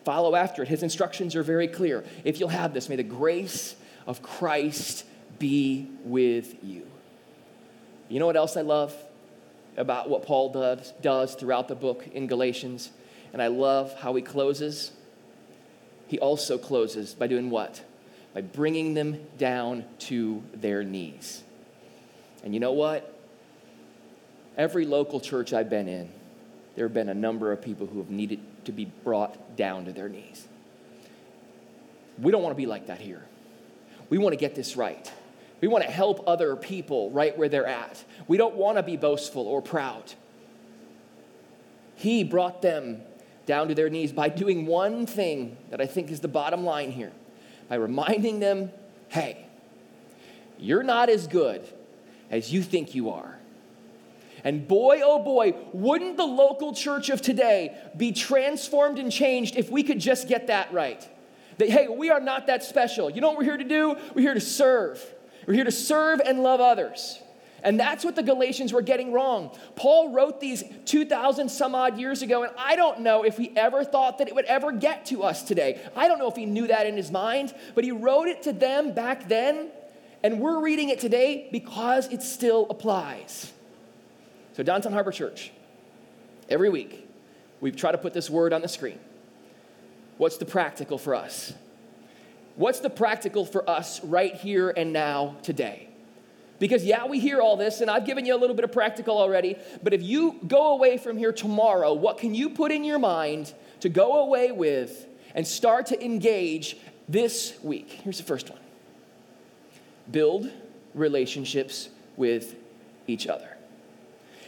Follow 0.04 0.34
after 0.34 0.62
it. 0.62 0.68
His 0.68 0.82
instructions 0.82 1.34
are 1.34 1.42
very 1.42 1.68
clear. 1.68 2.04
If 2.24 2.40
you'll 2.40 2.48
have 2.48 2.72
this, 2.72 2.88
may 2.88 2.96
the 2.96 3.02
grace 3.02 3.76
of 4.06 4.22
Christ 4.22 5.04
be 5.38 5.88
with 6.04 6.62
you. 6.62 6.86
You 8.08 8.20
know 8.20 8.26
what 8.26 8.36
else 8.36 8.56
I 8.56 8.62
love 8.62 8.94
about 9.76 10.08
what 10.08 10.24
Paul 10.24 10.50
does, 10.50 10.92
does 11.00 11.34
throughout 11.34 11.68
the 11.68 11.74
book 11.74 12.06
in 12.12 12.26
Galatians? 12.26 12.90
And 13.32 13.42
I 13.42 13.48
love 13.48 13.94
how 14.00 14.14
he 14.14 14.22
closes. 14.22 14.92
He 16.06 16.18
also 16.18 16.58
closes 16.58 17.14
by 17.14 17.26
doing 17.26 17.50
what? 17.50 17.82
by 18.34 18.42
bringing 18.42 18.94
them 18.94 19.18
down 19.36 19.84
to 19.98 20.42
their 20.54 20.84
knees. 20.84 21.42
And 22.44 22.54
you 22.54 22.60
know 22.60 22.72
what? 22.72 23.14
Every 24.56 24.86
local 24.86 25.20
church 25.20 25.52
I've 25.52 25.70
been 25.70 25.88
in, 25.88 26.08
there 26.76 26.84
have 26.86 26.94
been 26.94 27.08
a 27.08 27.14
number 27.14 27.52
of 27.52 27.62
people 27.62 27.86
who 27.86 27.98
have 27.98 28.10
needed 28.10 28.40
to 28.66 28.72
be 28.72 28.84
brought 28.84 29.56
down 29.56 29.86
to 29.86 29.92
their 29.92 30.08
knees. 30.08 30.46
We 32.20 32.32
don't 32.32 32.42
want 32.42 32.52
to 32.54 32.56
be 32.56 32.66
like 32.66 32.88
that 32.88 33.00
here. 33.00 33.24
We 34.10 34.18
want 34.18 34.34
to 34.34 34.36
get 34.36 34.54
this 34.54 34.76
right. 34.76 35.12
We 35.60 35.68
want 35.68 35.84
to 35.84 35.90
help 35.90 36.24
other 36.26 36.54
people 36.56 37.10
right 37.10 37.36
where 37.36 37.48
they're 37.48 37.66
at. 37.66 38.04
We 38.26 38.36
don't 38.36 38.54
want 38.54 38.78
to 38.78 38.82
be 38.82 38.96
boastful 38.96 39.46
or 39.46 39.60
proud. 39.60 40.12
He 41.96 42.22
brought 42.22 42.62
them 42.62 43.02
down 43.46 43.68
to 43.68 43.74
their 43.74 43.90
knees 43.90 44.12
by 44.12 44.28
doing 44.28 44.66
one 44.66 45.06
thing 45.06 45.56
that 45.70 45.80
I 45.80 45.86
think 45.86 46.10
is 46.10 46.20
the 46.20 46.28
bottom 46.28 46.64
line 46.64 46.92
here 46.92 47.12
by 47.68 47.76
reminding 47.76 48.40
them 48.40 48.70
hey, 49.08 49.46
you're 50.58 50.82
not 50.82 51.08
as 51.08 51.26
good 51.26 51.66
as 52.30 52.52
you 52.52 52.62
think 52.62 52.94
you 52.94 53.10
are. 53.10 53.38
And 54.44 54.68
boy, 54.68 55.00
oh 55.02 55.22
boy, 55.22 55.54
wouldn't 55.72 56.16
the 56.16 56.26
local 56.26 56.74
church 56.74 57.08
of 57.08 57.22
today 57.22 57.76
be 57.96 58.12
transformed 58.12 58.98
and 58.98 59.10
changed 59.10 59.56
if 59.56 59.70
we 59.70 59.82
could 59.82 59.98
just 59.98 60.28
get 60.28 60.48
that 60.48 60.72
right? 60.72 61.06
That, 61.56 61.70
hey, 61.70 61.88
we 61.88 62.10
are 62.10 62.20
not 62.20 62.46
that 62.46 62.62
special. 62.62 63.10
You 63.10 63.20
know 63.20 63.28
what 63.28 63.38
we're 63.38 63.44
here 63.44 63.56
to 63.56 63.64
do? 63.64 63.96
We're 64.14 64.22
here 64.22 64.34
to 64.34 64.40
serve. 64.40 65.04
We're 65.48 65.54
here 65.54 65.64
to 65.64 65.72
serve 65.72 66.20
and 66.20 66.42
love 66.42 66.60
others. 66.60 67.22
And 67.62 67.80
that's 67.80 68.04
what 68.04 68.14
the 68.14 68.22
Galatians 68.22 68.70
were 68.70 68.82
getting 68.82 69.14
wrong. 69.14 69.56
Paul 69.76 70.12
wrote 70.12 70.40
these 70.40 70.62
2,000 70.84 71.48
some 71.48 71.74
odd 71.74 71.98
years 71.98 72.20
ago, 72.20 72.42
and 72.42 72.52
I 72.58 72.76
don't 72.76 73.00
know 73.00 73.24
if 73.24 73.38
he 73.38 73.56
ever 73.56 73.82
thought 73.82 74.18
that 74.18 74.28
it 74.28 74.34
would 74.34 74.44
ever 74.44 74.72
get 74.72 75.06
to 75.06 75.22
us 75.22 75.42
today. 75.42 75.80
I 75.96 76.06
don't 76.06 76.18
know 76.18 76.28
if 76.28 76.36
he 76.36 76.44
knew 76.44 76.66
that 76.66 76.86
in 76.86 76.98
his 76.98 77.10
mind, 77.10 77.54
but 77.74 77.82
he 77.82 77.92
wrote 77.92 78.28
it 78.28 78.42
to 78.42 78.52
them 78.52 78.92
back 78.92 79.26
then, 79.26 79.70
and 80.22 80.38
we're 80.38 80.60
reading 80.60 80.90
it 80.90 81.00
today 81.00 81.48
because 81.50 82.08
it 82.08 82.20
still 82.20 82.66
applies. 82.68 83.50
So, 84.52 84.62
Downtown 84.62 84.92
Harbor 84.92 85.12
Church, 85.12 85.50
every 86.50 86.68
week, 86.68 87.08
we 87.62 87.70
try 87.70 87.90
to 87.90 87.98
put 87.98 88.12
this 88.12 88.28
word 88.28 88.52
on 88.52 88.60
the 88.60 88.68
screen. 88.68 88.98
What's 90.18 90.36
the 90.36 90.44
practical 90.44 90.98
for 90.98 91.14
us? 91.14 91.54
What's 92.58 92.80
the 92.80 92.90
practical 92.90 93.46
for 93.46 93.68
us 93.70 94.02
right 94.02 94.34
here 94.34 94.70
and 94.76 94.92
now 94.92 95.36
today? 95.44 95.88
Because, 96.58 96.84
yeah, 96.84 97.06
we 97.06 97.20
hear 97.20 97.40
all 97.40 97.56
this, 97.56 97.80
and 97.80 97.88
I've 97.88 98.04
given 98.04 98.26
you 98.26 98.34
a 98.34 98.40
little 98.40 98.56
bit 98.56 98.64
of 98.64 98.72
practical 98.72 99.16
already, 99.16 99.56
but 99.80 99.94
if 99.94 100.02
you 100.02 100.40
go 100.44 100.72
away 100.72 100.98
from 100.98 101.16
here 101.16 101.32
tomorrow, 101.32 101.92
what 101.92 102.18
can 102.18 102.34
you 102.34 102.50
put 102.50 102.72
in 102.72 102.82
your 102.82 102.98
mind 102.98 103.54
to 103.78 103.88
go 103.88 104.24
away 104.24 104.50
with 104.50 105.06
and 105.36 105.46
start 105.46 105.86
to 105.86 106.04
engage 106.04 106.76
this 107.08 107.54
week? 107.62 108.00
Here's 108.02 108.18
the 108.18 108.24
first 108.24 108.50
one 108.50 108.58
build 110.10 110.50
relationships 110.94 111.90
with 112.16 112.56
each 113.06 113.28
other. 113.28 113.57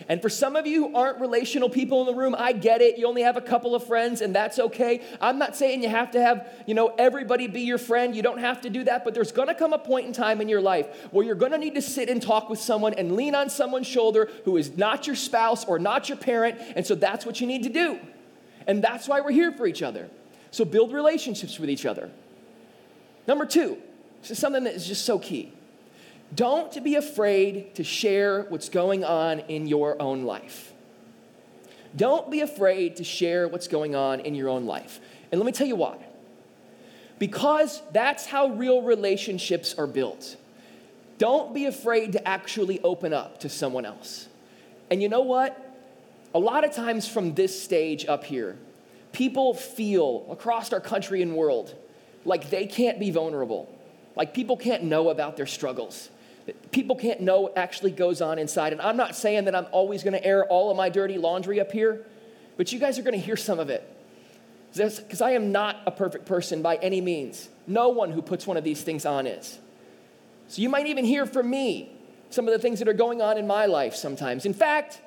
And 0.08 0.22
for 0.22 0.28
some 0.28 0.56
of 0.56 0.66
you 0.66 0.88
who 0.88 0.96
aren't 0.96 1.20
relational 1.20 1.68
people 1.68 2.00
in 2.00 2.06
the 2.06 2.14
room, 2.14 2.34
I 2.36 2.52
get 2.52 2.80
it. 2.80 2.98
You 2.98 3.06
only 3.06 3.22
have 3.22 3.36
a 3.36 3.40
couple 3.40 3.74
of 3.74 3.84
friends, 3.84 4.20
and 4.20 4.34
that's 4.34 4.58
okay. 4.58 5.02
I'm 5.20 5.38
not 5.38 5.56
saying 5.56 5.82
you 5.82 5.88
have 5.88 6.10
to 6.12 6.20
have, 6.20 6.48
you 6.66 6.74
know, 6.74 6.94
everybody 6.98 7.46
be 7.46 7.62
your 7.62 7.78
friend. 7.78 8.14
You 8.14 8.22
don't 8.22 8.38
have 8.38 8.60
to 8.62 8.70
do 8.70 8.84
that, 8.84 9.04
but 9.04 9.14
there's 9.14 9.32
gonna 9.32 9.54
come 9.54 9.72
a 9.72 9.78
point 9.78 10.06
in 10.06 10.12
time 10.12 10.40
in 10.40 10.48
your 10.48 10.60
life 10.60 10.86
where 11.12 11.24
you're 11.24 11.34
gonna 11.34 11.58
need 11.58 11.74
to 11.74 11.82
sit 11.82 12.08
and 12.08 12.22
talk 12.22 12.48
with 12.48 12.58
someone 12.58 12.94
and 12.94 13.16
lean 13.16 13.34
on 13.34 13.50
someone's 13.50 13.86
shoulder 13.86 14.30
who 14.44 14.56
is 14.56 14.76
not 14.76 15.06
your 15.06 15.16
spouse 15.16 15.64
or 15.64 15.78
not 15.78 16.08
your 16.08 16.18
parent. 16.18 16.60
And 16.76 16.86
so 16.86 16.94
that's 16.94 17.26
what 17.26 17.40
you 17.40 17.46
need 17.46 17.62
to 17.64 17.68
do. 17.68 17.98
And 18.66 18.82
that's 18.82 19.08
why 19.08 19.20
we're 19.20 19.32
here 19.32 19.52
for 19.52 19.66
each 19.66 19.82
other. 19.82 20.08
So 20.50 20.64
build 20.64 20.92
relationships 20.92 21.58
with 21.58 21.70
each 21.70 21.86
other. 21.86 22.10
Number 23.26 23.46
two, 23.46 23.78
this 24.22 24.32
is 24.32 24.38
something 24.38 24.64
that 24.64 24.74
is 24.74 24.86
just 24.86 25.04
so 25.04 25.18
key. 25.18 25.52
Don't 26.34 26.82
be 26.84 26.94
afraid 26.94 27.74
to 27.74 27.84
share 27.84 28.42
what's 28.42 28.68
going 28.68 29.04
on 29.04 29.40
in 29.40 29.66
your 29.66 30.00
own 30.00 30.24
life. 30.24 30.72
Don't 31.96 32.30
be 32.30 32.40
afraid 32.40 32.96
to 32.96 33.04
share 33.04 33.48
what's 33.48 33.66
going 33.66 33.96
on 33.96 34.20
in 34.20 34.36
your 34.36 34.48
own 34.48 34.64
life. 34.64 35.00
And 35.32 35.40
let 35.40 35.46
me 35.46 35.52
tell 35.52 35.66
you 35.66 35.76
why. 35.76 35.96
Because 37.18 37.82
that's 37.92 38.26
how 38.26 38.48
real 38.48 38.82
relationships 38.82 39.74
are 39.76 39.88
built. 39.88 40.36
Don't 41.18 41.52
be 41.52 41.66
afraid 41.66 42.12
to 42.12 42.26
actually 42.26 42.80
open 42.82 43.12
up 43.12 43.40
to 43.40 43.48
someone 43.48 43.84
else. 43.84 44.28
And 44.88 45.02
you 45.02 45.08
know 45.08 45.20
what? 45.20 45.58
A 46.32 46.38
lot 46.38 46.64
of 46.64 46.72
times 46.72 47.08
from 47.08 47.34
this 47.34 47.60
stage 47.60 48.06
up 48.06 48.24
here, 48.24 48.56
people 49.10 49.52
feel 49.52 50.26
across 50.30 50.72
our 50.72 50.80
country 50.80 51.22
and 51.22 51.34
world 51.34 51.74
like 52.24 52.50
they 52.50 52.66
can't 52.66 53.00
be 53.00 53.10
vulnerable, 53.10 53.68
like 54.14 54.32
people 54.32 54.56
can't 54.56 54.84
know 54.84 55.10
about 55.10 55.36
their 55.36 55.46
struggles 55.46 56.08
people 56.72 56.96
can't 56.96 57.20
know 57.20 57.42
what 57.42 57.56
actually 57.56 57.90
goes 57.90 58.20
on 58.20 58.38
inside. 58.38 58.72
And 58.72 58.80
I'm 58.80 58.96
not 58.96 59.14
saying 59.14 59.44
that 59.44 59.54
I'm 59.54 59.66
always 59.72 60.02
going 60.02 60.14
to 60.14 60.24
air 60.24 60.44
all 60.44 60.70
of 60.70 60.76
my 60.76 60.88
dirty 60.88 61.18
laundry 61.18 61.60
up 61.60 61.72
here, 61.72 62.06
but 62.56 62.72
you 62.72 62.78
guys 62.78 62.98
are 62.98 63.02
going 63.02 63.18
to 63.18 63.24
hear 63.24 63.36
some 63.36 63.58
of 63.58 63.70
it. 63.70 63.86
Because 64.72 65.20
I 65.20 65.32
am 65.32 65.50
not 65.50 65.78
a 65.86 65.90
perfect 65.90 66.26
person 66.26 66.62
by 66.62 66.76
any 66.76 67.00
means. 67.00 67.48
No 67.66 67.88
one 67.88 68.12
who 68.12 68.22
puts 68.22 68.46
one 68.46 68.56
of 68.56 68.64
these 68.64 68.82
things 68.82 69.04
on 69.04 69.26
is. 69.26 69.58
So 70.48 70.62
you 70.62 70.68
might 70.68 70.86
even 70.86 71.04
hear 71.04 71.26
from 71.26 71.50
me 71.50 71.92
some 72.30 72.46
of 72.46 72.52
the 72.52 72.58
things 72.58 72.78
that 72.78 72.88
are 72.88 72.92
going 72.92 73.20
on 73.20 73.36
in 73.36 73.46
my 73.46 73.66
life 73.66 73.94
sometimes. 73.94 74.46
In 74.46 74.54
fact, 74.54 75.00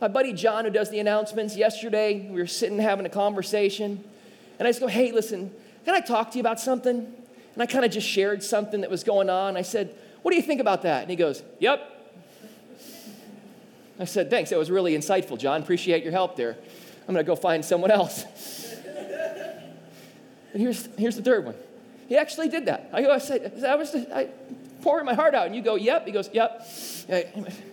my 0.00 0.08
buddy 0.08 0.32
John, 0.32 0.64
who 0.64 0.70
does 0.70 0.90
the 0.90 0.98
announcements, 0.98 1.56
yesterday 1.56 2.28
we 2.30 2.40
were 2.40 2.46
sitting 2.46 2.78
having 2.78 3.04
a 3.04 3.10
conversation, 3.10 4.02
and 4.58 4.66
I 4.66 4.70
just 4.70 4.80
go, 4.80 4.86
hey, 4.86 5.12
listen, 5.12 5.54
can 5.84 5.94
I 5.94 6.00
talk 6.00 6.30
to 6.30 6.38
you 6.38 6.40
about 6.40 6.58
something? 6.58 6.98
And 7.54 7.62
I 7.62 7.66
kind 7.66 7.84
of 7.84 7.90
just 7.90 8.06
shared 8.06 8.42
something 8.42 8.80
that 8.80 8.90
was 8.90 9.04
going 9.04 9.28
on. 9.28 9.56
I 9.56 9.62
said, 9.62 9.94
what 10.22 10.32
do 10.32 10.36
you 10.36 10.42
think 10.42 10.60
about 10.60 10.82
that? 10.82 11.02
And 11.02 11.10
he 11.10 11.16
goes, 11.16 11.42
Yep. 11.58 11.96
I 13.98 14.04
said, 14.04 14.30
Thanks. 14.30 14.50
That 14.50 14.58
was 14.58 14.70
really 14.70 14.96
insightful, 14.96 15.38
John. 15.38 15.62
Appreciate 15.62 16.02
your 16.02 16.12
help 16.12 16.36
there. 16.36 16.56
I'm 17.08 17.14
going 17.14 17.24
to 17.24 17.30
go 17.30 17.36
find 17.36 17.64
someone 17.64 17.90
else. 17.90 18.24
and 20.52 20.60
here's, 20.62 20.88
here's 20.96 21.16
the 21.16 21.22
third 21.22 21.44
one. 21.44 21.54
He 22.08 22.16
actually 22.16 22.48
did 22.48 22.66
that. 22.66 22.90
I 22.92 23.02
go, 23.02 23.12
I 23.12 23.18
said, 23.18 23.64
I 23.64 23.74
was 23.76 23.94
I 23.94 24.28
pouring 24.82 25.06
my 25.06 25.14
heart 25.14 25.34
out, 25.34 25.46
and 25.46 25.54
you 25.54 25.62
go, 25.62 25.76
Yep. 25.76 26.06
He 26.06 26.12
goes, 26.12 26.30
Yep. 26.32 26.66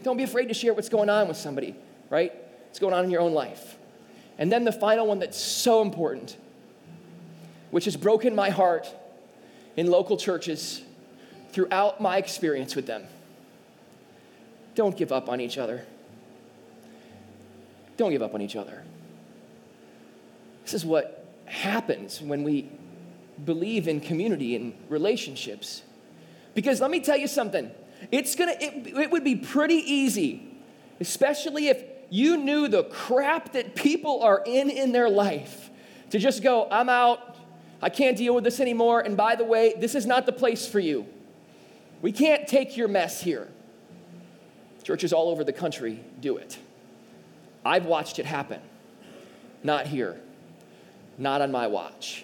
Don't 0.03 0.17
be 0.17 0.23
afraid 0.23 0.47
to 0.47 0.53
share 0.53 0.73
what's 0.73 0.89
going 0.89 1.09
on 1.09 1.27
with 1.27 1.37
somebody, 1.37 1.75
right? 2.09 2.33
What's 2.67 2.79
going 2.79 2.93
on 2.93 3.03
in 3.03 3.11
your 3.11 3.21
own 3.21 3.33
life. 3.33 3.77
And 4.37 4.51
then 4.51 4.63
the 4.63 4.71
final 4.71 5.07
one 5.07 5.19
that's 5.19 5.39
so 5.39 5.81
important, 5.81 6.37
which 7.71 7.85
has 7.85 7.97
broken 7.97 8.35
my 8.35 8.51
heart 8.51 8.87
in 9.75 9.87
local 9.87 10.17
churches 10.17 10.83
throughout 11.57 11.99
my 11.99 12.17
experience 12.17 12.75
with 12.75 12.85
them. 12.85 13.03
Don't 14.75 14.95
give 14.95 15.11
up 15.11 15.27
on 15.27 15.41
each 15.41 15.57
other. 15.57 15.87
Don't 17.97 18.11
give 18.11 18.21
up 18.21 18.35
on 18.35 18.43
each 18.43 18.55
other. 18.55 18.83
This 20.61 20.75
is 20.75 20.85
what 20.85 21.25
happens 21.45 22.21
when 22.21 22.43
we 22.43 22.69
believe 23.43 23.87
in 23.87 24.01
community 24.01 24.55
and 24.55 24.71
relationships. 24.87 25.81
Because 26.53 26.79
let 26.79 26.91
me 26.91 26.99
tell 26.99 27.17
you 27.17 27.27
something. 27.27 27.71
It's 28.11 28.35
gonna 28.35 28.53
it, 28.61 28.95
it 28.95 29.09
would 29.09 29.23
be 29.23 29.35
pretty 29.35 29.81
easy, 29.91 30.47
especially 30.99 31.69
if 31.69 31.83
you 32.11 32.37
knew 32.37 32.67
the 32.67 32.83
crap 32.83 33.53
that 33.53 33.73
people 33.73 34.21
are 34.21 34.43
in 34.45 34.69
in 34.69 34.91
their 34.91 35.09
life, 35.09 35.71
to 36.11 36.19
just 36.19 36.43
go, 36.43 36.67
I'm 36.69 36.87
out, 36.87 37.35
I 37.81 37.89
can't 37.89 38.15
deal 38.15 38.35
with 38.35 38.43
this 38.43 38.59
anymore, 38.59 38.99
and 39.01 39.17
by 39.17 39.35
the 39.35 39.43
way, 39.43 39.73
this 39.75 39.95
is 39.95 40.05
not 40.05 40.27
the 40.27 40.31
place 40.31 40.67
for 40.67 40.79
you. 40.79 41.07
We 42.01 42.11
can't 42.11 42.47
take 42.47 42.77
your 42.77 42.87
mess 42.87 43.21
here. 43.21 43.47
Churches 44.83 45.11
all 45.11 45.29
over 45.29 45.43
the 45.43 45.53
country 45.53 45.99
do 46.21 46.37
it. 46.37 46.57
I've 47.65 47.85
watched 47.85 48.19
it 48.19 48.25
happen. 48.25 48.61
Not 49.63 49.87
here, 49.87 50.17
not 51.17 51.41
on 51.41 51.51
my 51.51 51.67
watch. 51.67 52.23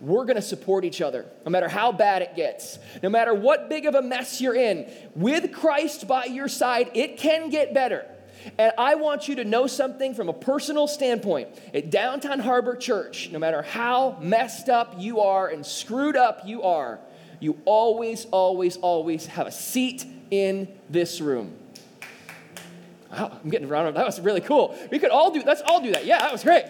We're 0.00 0.24
going 0.24 0.36
to 0.36 0.42
support 0.42 0.84
each 0.84 1.00
other, 1.00 1.24
no 1.46 1.50
matter 1.50 1.68
how 1.68 1.92
bad 1.92 2.20
it 2.20 2.36
gets, 2.36 2.78
no 3.02 3.08
matter 3.08 3.32
what 3.32 3.70
big 3.70 3.86
of 3.86 3.94
a 3.94 4.02
mess 4.02 4.40
you're 4.42 4.54
in. 4.54 4.86
With 5.14 5.52
Christ 5.52 6.06
by 6.06 6.26
your 6.26 6.48
side, 6.48 6.90
it 6.92 7.16
can 7.16 7.48
get 7.48 7.72
better. 7.72 8.04
And 8.58 8.72
I 8.76 8.96
want 8.96 9.26
you 9.26 9.36
to 9.36 9.44
know 9.44 9.66
something 9.66 10.14
from 10.14 10.28
a 10.28 10.34
personal 10.34 10.86
standpoint. 10.86 11.48
At 11.72 11.90
Downtown 11.90 12.40
Harbor 12.40 12.76
Church, 12.76 13.30
no 13.32 13.38
matter 13.38 13.62
how 13.62 14.18
messed 14.20 14.68
up 14.68 14.96
you 14.98 15.20
are 15.20 15.48
and 15.48 15.64
screwed 15.64 16.16
up 16.16 16.42
you 16.44 16.62
are, 16.62 17.00
you 17.40 17.60
always, 17.64 18.26
always, 18.26 18.76
always 18.76 19.26
have 19.26 19.46
a 19.46 19.52
seat 19.52 20.04
in 20.30 20.68
this 20.90 21.20
room. 21.20 21.54
Wow, 23.10 23.38
I'm 23.42 23.50
getting 23.50 23.68
around. 23.68 23.94
That 23.94 24.06
was 24.06 24.20
really 24.20 24.40
cool. 24.40 24.76
We 24.90 24.98
could 24.98 25.10
all 25.10 25.30
do. 25.30 25.42
Let's 25.44 25.62
all 25.62 25.80
do 25.80 25.92
that. 25.92 26.04
Yeah, 26.04 26.18
that 26.18 26.32
was 26.32 26.42
great. 26.42 26.64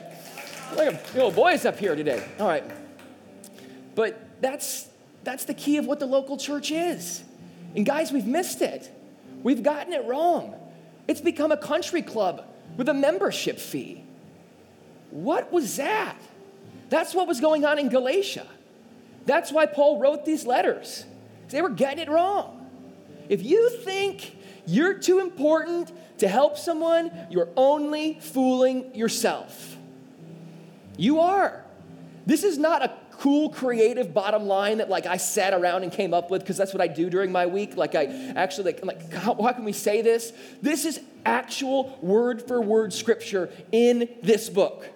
Look 0.77 0.95
at 0.95 1.15
little 1.15 1.31
boys 1.31 1.65
up 1.65 1.79
here 1.79 1.95
today. 1.95 2.23
All 2.39 2.47
right, 2.47 2.65
but 3.95 4.21
that's 4.41 4.89
that's 5.25 5.45
the 5.45 5.55
key 5.55 5.77
of 5.79 5.87
what 5.87 5.99
the 5.99 6.07
local 6.07 6.37
church 6.37 6.71
is. 6.71 7.23
And 7.75 7.87
guys, 7.87 8.13
we've 8.13 8.27
missed 8.27 8.63
it. 8.63 8.91
We've 9.43 9.63
gotten 9.63 9.93
it 9.93 10.05
wrong. 10.05 10.55
It's 11.09 11.21
become 11.21 11.53
a 11.53 11.57
country 11.57 12.03
club 12.03 12.45
with 12.77 12.89
a 12.89 12.95
membership 12.95 13.59
fee. 13.59 14.05
What 15.11 15.53
was 15.53 15.77
that? 15.77 16.17
That's 16.91 17.15
what 17.15 17.27
was 17.27 17.41
going 17.41 17.65
on 17.65 17.79
in 17.79 17.89
Galatia. 17.89 18.47
That's 19.27 19.53
why 19.53 19.67
Paul 19.67 19.99
wrote 19.99 20.25
these 20.25 20.47
letters. 20.47 21.05
They 21.49 21.63
were 21.63 21.69
getting 21.69 21.99
it 21.99 22.09
wrong. 22.09 22.69
If 23.29 23.43
you 23.43 23.71
think 23.71 24.37
you're 24.67 24.95
too 24.95 25.19
important 25.19 25.93
to 26.19 26.29
help 26.29 26.57
someone, 26.57 27.11
you're 27.31 27.51
only 27.57 28.19
fooling 28.21 28.95
yourself. 28.95 29.77
You 30.97 31.21
are. 31.21 31.65
This 32.25 32.43
is 32.43 32.59
not 32.59 32.83
a 32.83 32.93
cool 33.19 33.49
creative 33.49 34.13
bottom 34.13 34.47
line 34.47 34.79
that 34.79 34.89
like 34.91 35.07
I 35.07 35.17
sat 35.17 35.55
around 35.55 35.83
and 35.85 35.93
came 35.93 36.13
up 36.13 36.31
with 36.31 36.43
because 36.43 36.57
that's 36.57 36.75
what 36.75 36.81
I 36.81 36.87
do 36.87 37.09
during 37.09 37.33
my 37.33 37.47
week. 37.47 37.77
Like 37.77 37.95
I 37.95 38.05
actually 38.37 38.73
like, 38.73 38.85
like 38.85 39.13
how, 39.13 39.35
how 39.35 39.53
can 39.53 39.65
we 39.65 39.73
say 39.73 40.03
this? 40.03 40.33
This 40.61 40.85
is 40.85 41.01
actual 41.25 41.99
word 42.03 42.43
for 42.43 42.61
word 42.61 42.93
scripture 42.93 43.51
in 43.73 44.09
this 44.23 44.49
book. 44.49 44.87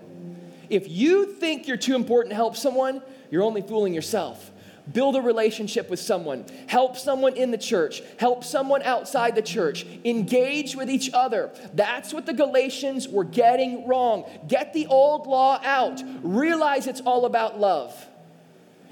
If 0.69 0.89
you 0.89 1.27
think 1.35 1.67
you're 1.67 1.77
too 1.77 1.97
important 1.97 2.31
to 2.31 2.37
help 2.37 2.57
someone, 2.57 3.03
you're 3.31 3.43
only 3.43 3.63
fooling 3.63 3.95
yourself. 3.95 4.51
Build 4.93 5.15
a 5.15 5.21
relationship 5.21 5.89
with 5.89 6.01
someone. 6.01 6.45
Help 6.67 6.97
someone 6.97 7.37
in 7.37 7.51
the 7.51 7.59
church. 7.59 8.03
Help 8.19 8.43
someone 8.43 8.83
outside 8.83 9.35
the 9.35 9.43
church. 9.43 9.87
Engage 10.05 10.75
with 10.75 10.91
each 10.91 11.11
other. 11.13 11.51
That's 11.75 12.13
what 12.13 12.27
the 12.27 12.33
Galatians 12.33 13.07
were 13.09 13.25
getting 13.25 13.87
wrong. 13.87 14.25
Get 14.49 14.73
the 14.73 14.87
old 14.87 15.27
law 15.27 15.61
out. 15.63 16.03
Realize 16.23 16.87
it's 16.87 17.03
all 17.03 17.25
about 17.25 17.61
love. 17.61 17.95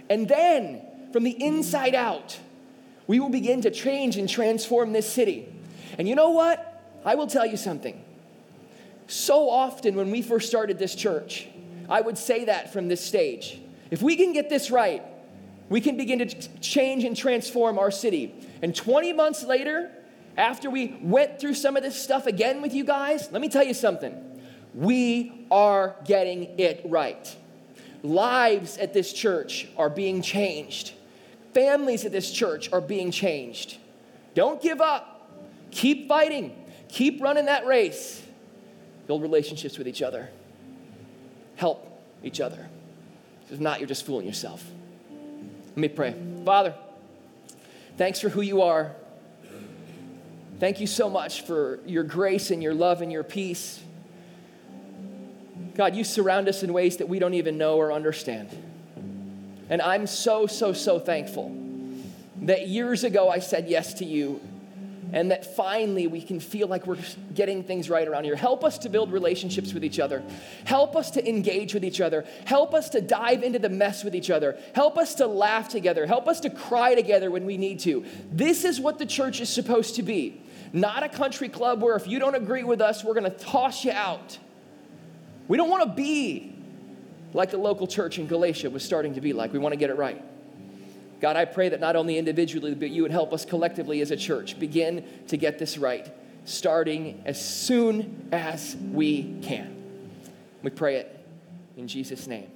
And 0.08 0.28
then, 0.28 0.82
from 1.12 1.24
the 1.24 1.42
inside 1.42 1.94
out, 1.94 2.38
we 3.06 3.18
will 3.18 3.30
begin 3.30 3.62
to 3.62 3.70
change 3.70 4.16
and 4.16 4.28
transform 4.28 4.92
this 4.92 5.10
city. 5.10 5.48
And 5.98 6.06
you 6.06 6.14
know 6.14 6.30
what? 6.30 6.82
I 7.04 7.14
will 7.14 7.26
tell 7.26 7.46
you 7.46 7.56
something. 7.56 8.04
So 9.06 9.48
often 9.48 9.96
when 9.96 10.10
we 10.10 10.22
first 10.22 10.48
started 10.48 10.78
this 10.78 10.94
church, 10.94 11.48
I 11.88 12.02
would 12.02 12.18
say 12.18 12.44
that 12.44 12.72
from 12.72 12.88
this 12.88 13.00
stage. 13.00 13.58
If 13.90 14.02
we 14.02 14.16
can 14.16 14.32
get 14.32 14.48
this 14.48 14.70
right, 14.70 15.02
we 15.68 15.80
can 15.80 15.96
begin 15.96 16.18
to 16.20 16.58
change 16.60 17.04
and 17.04 17.16
transform 17.16 17.78
our 17.78 17.90
city. 17.90 18.34
And 18.62 18.74
20 18.74 19.12
months 19.12 19.44
later, 19.44 19.90
after 20.36 20.70
we 20.70 20.98
went 21.02 21.40
through 21.40 21.54
some 21.54 21.76
of 21.76 21.82
this 21.82 22.00
stuff 22.00 22.26
again 22.26 22.62
with 22.62 22.74
you 22.74 22.84
guys, 22.84 23.28
let 23.32 23.40
me 23.40 23.48
tell 23.48 23.64
you 23.64 23.74
something. 23.74 24.14
We 24.74 25.46
are 25.50 25.96
getting 26.04 26.58
it 26.58 26.82
right. 26.84 27.36
Lives 28.02 28.78
at 28.78 28.94
this 28.94 29.12
church 29.12 29.66
are 29.76 29.90
being 29.90 30.22
changed. 30.22 30.92
Families 31.52 32.04
at 32.04 32.12
this 32.12 32.30
church 32.30 32.72
are 32.72 32.80
being 32.80 33.10
changed. 33.10 33.78
Don't 34.34 34.62
give 34.62 34.80
up. 34.80 35.28
Keep 35.70 36.08
fighting. 36.08 36.54
Keep 36.88 37.20
running 37.20 37.46
that 37.46 37.66
race. 37.66 38.22
Build 39.06 39.22
relationships 39.22 39.76
with 39.76 39.88
each 39.88 40.02
other. 40.02 40.28
Help 41.56 42.00
each 42.22 42.40
other. 42.40 42.67
If 43.50 43.60
not, 43.60 43.80
you're 43.80 43.88
just 43.88 44.04
fooling 44.04 44.26
yourself. 44.26 44.64
Let 45.70 45.76
me 45.76 45.88
pray. 45.88 46.14
Father, 46.44 46.74
thanks 47.96 48.20
for 48.20 48.28
who 48.28 48.40
you 48.40 48.62
are. 48.62 48.92
Thank 50.58 50.80
you 50.80 50.86
so 50.86 51.08
much 51.08 51.42
for 51.42 51.78
your 51.86 52.02
grace 52.02 52.50
and 52.50 52.62
your 52.62 52.74
love 52.74 53.00
and 53.00 53.12
your 53.12 53.22
peace. 53.22 53.80
God, 55.76 55.94
you 55.94 56.02
surround 56.02 56.48
us 56.48 56.64
in 56.64 56.72
ways 56.72 56.96
that 56.96 57.08
we 57.08 57.20
don't 57.20 57.34
even 57.34 57.56
know 57.56 57.76
or 57.76 57.92
understand. 57.92 58.50
And 59.70 59.80
I'm 59.80 60.08
so, 60.08 60.46
so, 60.48 60.72
so 60.72 60.98
thankful 60.98 61.56
that 62.42 62.66
years 62.68 63.04
ago 63.04 63.28
I 63.28 63.38
said 63.38 63.68
yes 63.68 63.94
to 63.94 64.04
you 64.04 64.40
and 65.12 65.30
that 65.30 65.56
finally 65.56 66.06
we 66.06 66.20
can 66.20 66.40
feel 66.40 66.68
like 66.68 66.86
we're 66.86 66.98
getting 67.34 67.62
things 67.62 67.88
right 67.88 68.06
around 68.06 68.24
here. 68.24 68.36
Help 68.36 68.64
us 68.64 68.78
to 68.78 68.88
build 68.88 69.12
relationships 69.12 69.72
with 69.72 69.84
each 69.84 69.98
other. 69.98 70.22
Help 70.64 70.96
us 70.96 71.10
to 71.12 71.28
engage 71.28 71.74
with 71.74 71.84
each 71.84 72.00
other. 72.00 72.24
Help 72.44 72.74
us 72.74 72.88
to 72.90 73.00
dive 73.00 73.42
into 73.42 73.58
the 73.58 73.68
mess 73.68 74.04
with 74.04 74.14
each 74.14 74.30
other. 74.30 74.58
Help 74.74 74.98
us 74.98 75.14
to 75.16 75.26
laugh 75.26 75.68
together. 75.68 76.06
Help 76.06 76.28
us 76.28 76.40
to 76.40 76.50
cry 76.50 76.94
together 76.94 77.30
when 77.30 77.46
we 77.46 77.56
need 77.56 77.80
to. 77.80 78.04
This 78.30 78.64
is 78.64 78.80
what 78.80 78.98
the 78.98 79.06
church 79.06 79.40
is 79.40 79.48
supposed 79.48 79.94
to 79.96 80.02
be. 80.02 80.42
Not 80.72 81.02
a 81.02 81.08
country 81.08 81.48
club 81.48 81.82
where 81.82 81.96
if 81.96 82.06
you 82.06 82.18
don't 82.18 82.34
agree 82.34 82.64
with 82.64 82.80
us, 82.80 83.02
we're 83.02 83.14
going 83.14 83.30
to 83.30 83.38
toss 83.38 83.84
you 83.84 83.92
out. 83.92 84.38
We 85.46 85.56
don't 85.56 85.70
want 85.70 85.84
to 85.84 85.94
be 85.94 86.54
like 87.32 87.50
the 87.50 87.58
local 87.58 87.86
church 87.86 88.18
in 88.18 88.26
Galatia 88.26 88.70
was 88.70 88.84
starting 88.84 89.14
to 89.14 89.20
be 89.20 89.32
like. 89.32 89.52
We 89.52 89.58
want 89.58 89.72
to 89.72 89.78
get 89.78 89.90
it 89.90 89.96
right. 89.96 90.22
God, 91.20 91.36
I 91.36 91.44
pray 91.44 91.68
that 91.70 91.80
not 91.80 91.96
only 91.96 92.16
individually, 92.16 92.74
but 92.74 92.90
you 92.90 93.02
would 93.02 93.10
help 93.10 93.32
us 93.32 93.44
collectively 93.44 94.00
as 94.00 94.10
a 94.10 94.16
church 94.16 94.58
begin 94.58 95.04
to 95.28 95.36
get 95.36 95.58
this 95.58 95.76
right, 95.78 96.12
starting 96.44 97.22
as 97.24 97.44
soon 97.44 98.28
as 98.32 98.76
we 98.76 99.38
can. 99.42 99.76
We 100.62 100.70
pray 100.70 100.96
it 100.96 101.26
in 101.76 101.88
Jesus' 101.88 102.26
name. 102.26 102.50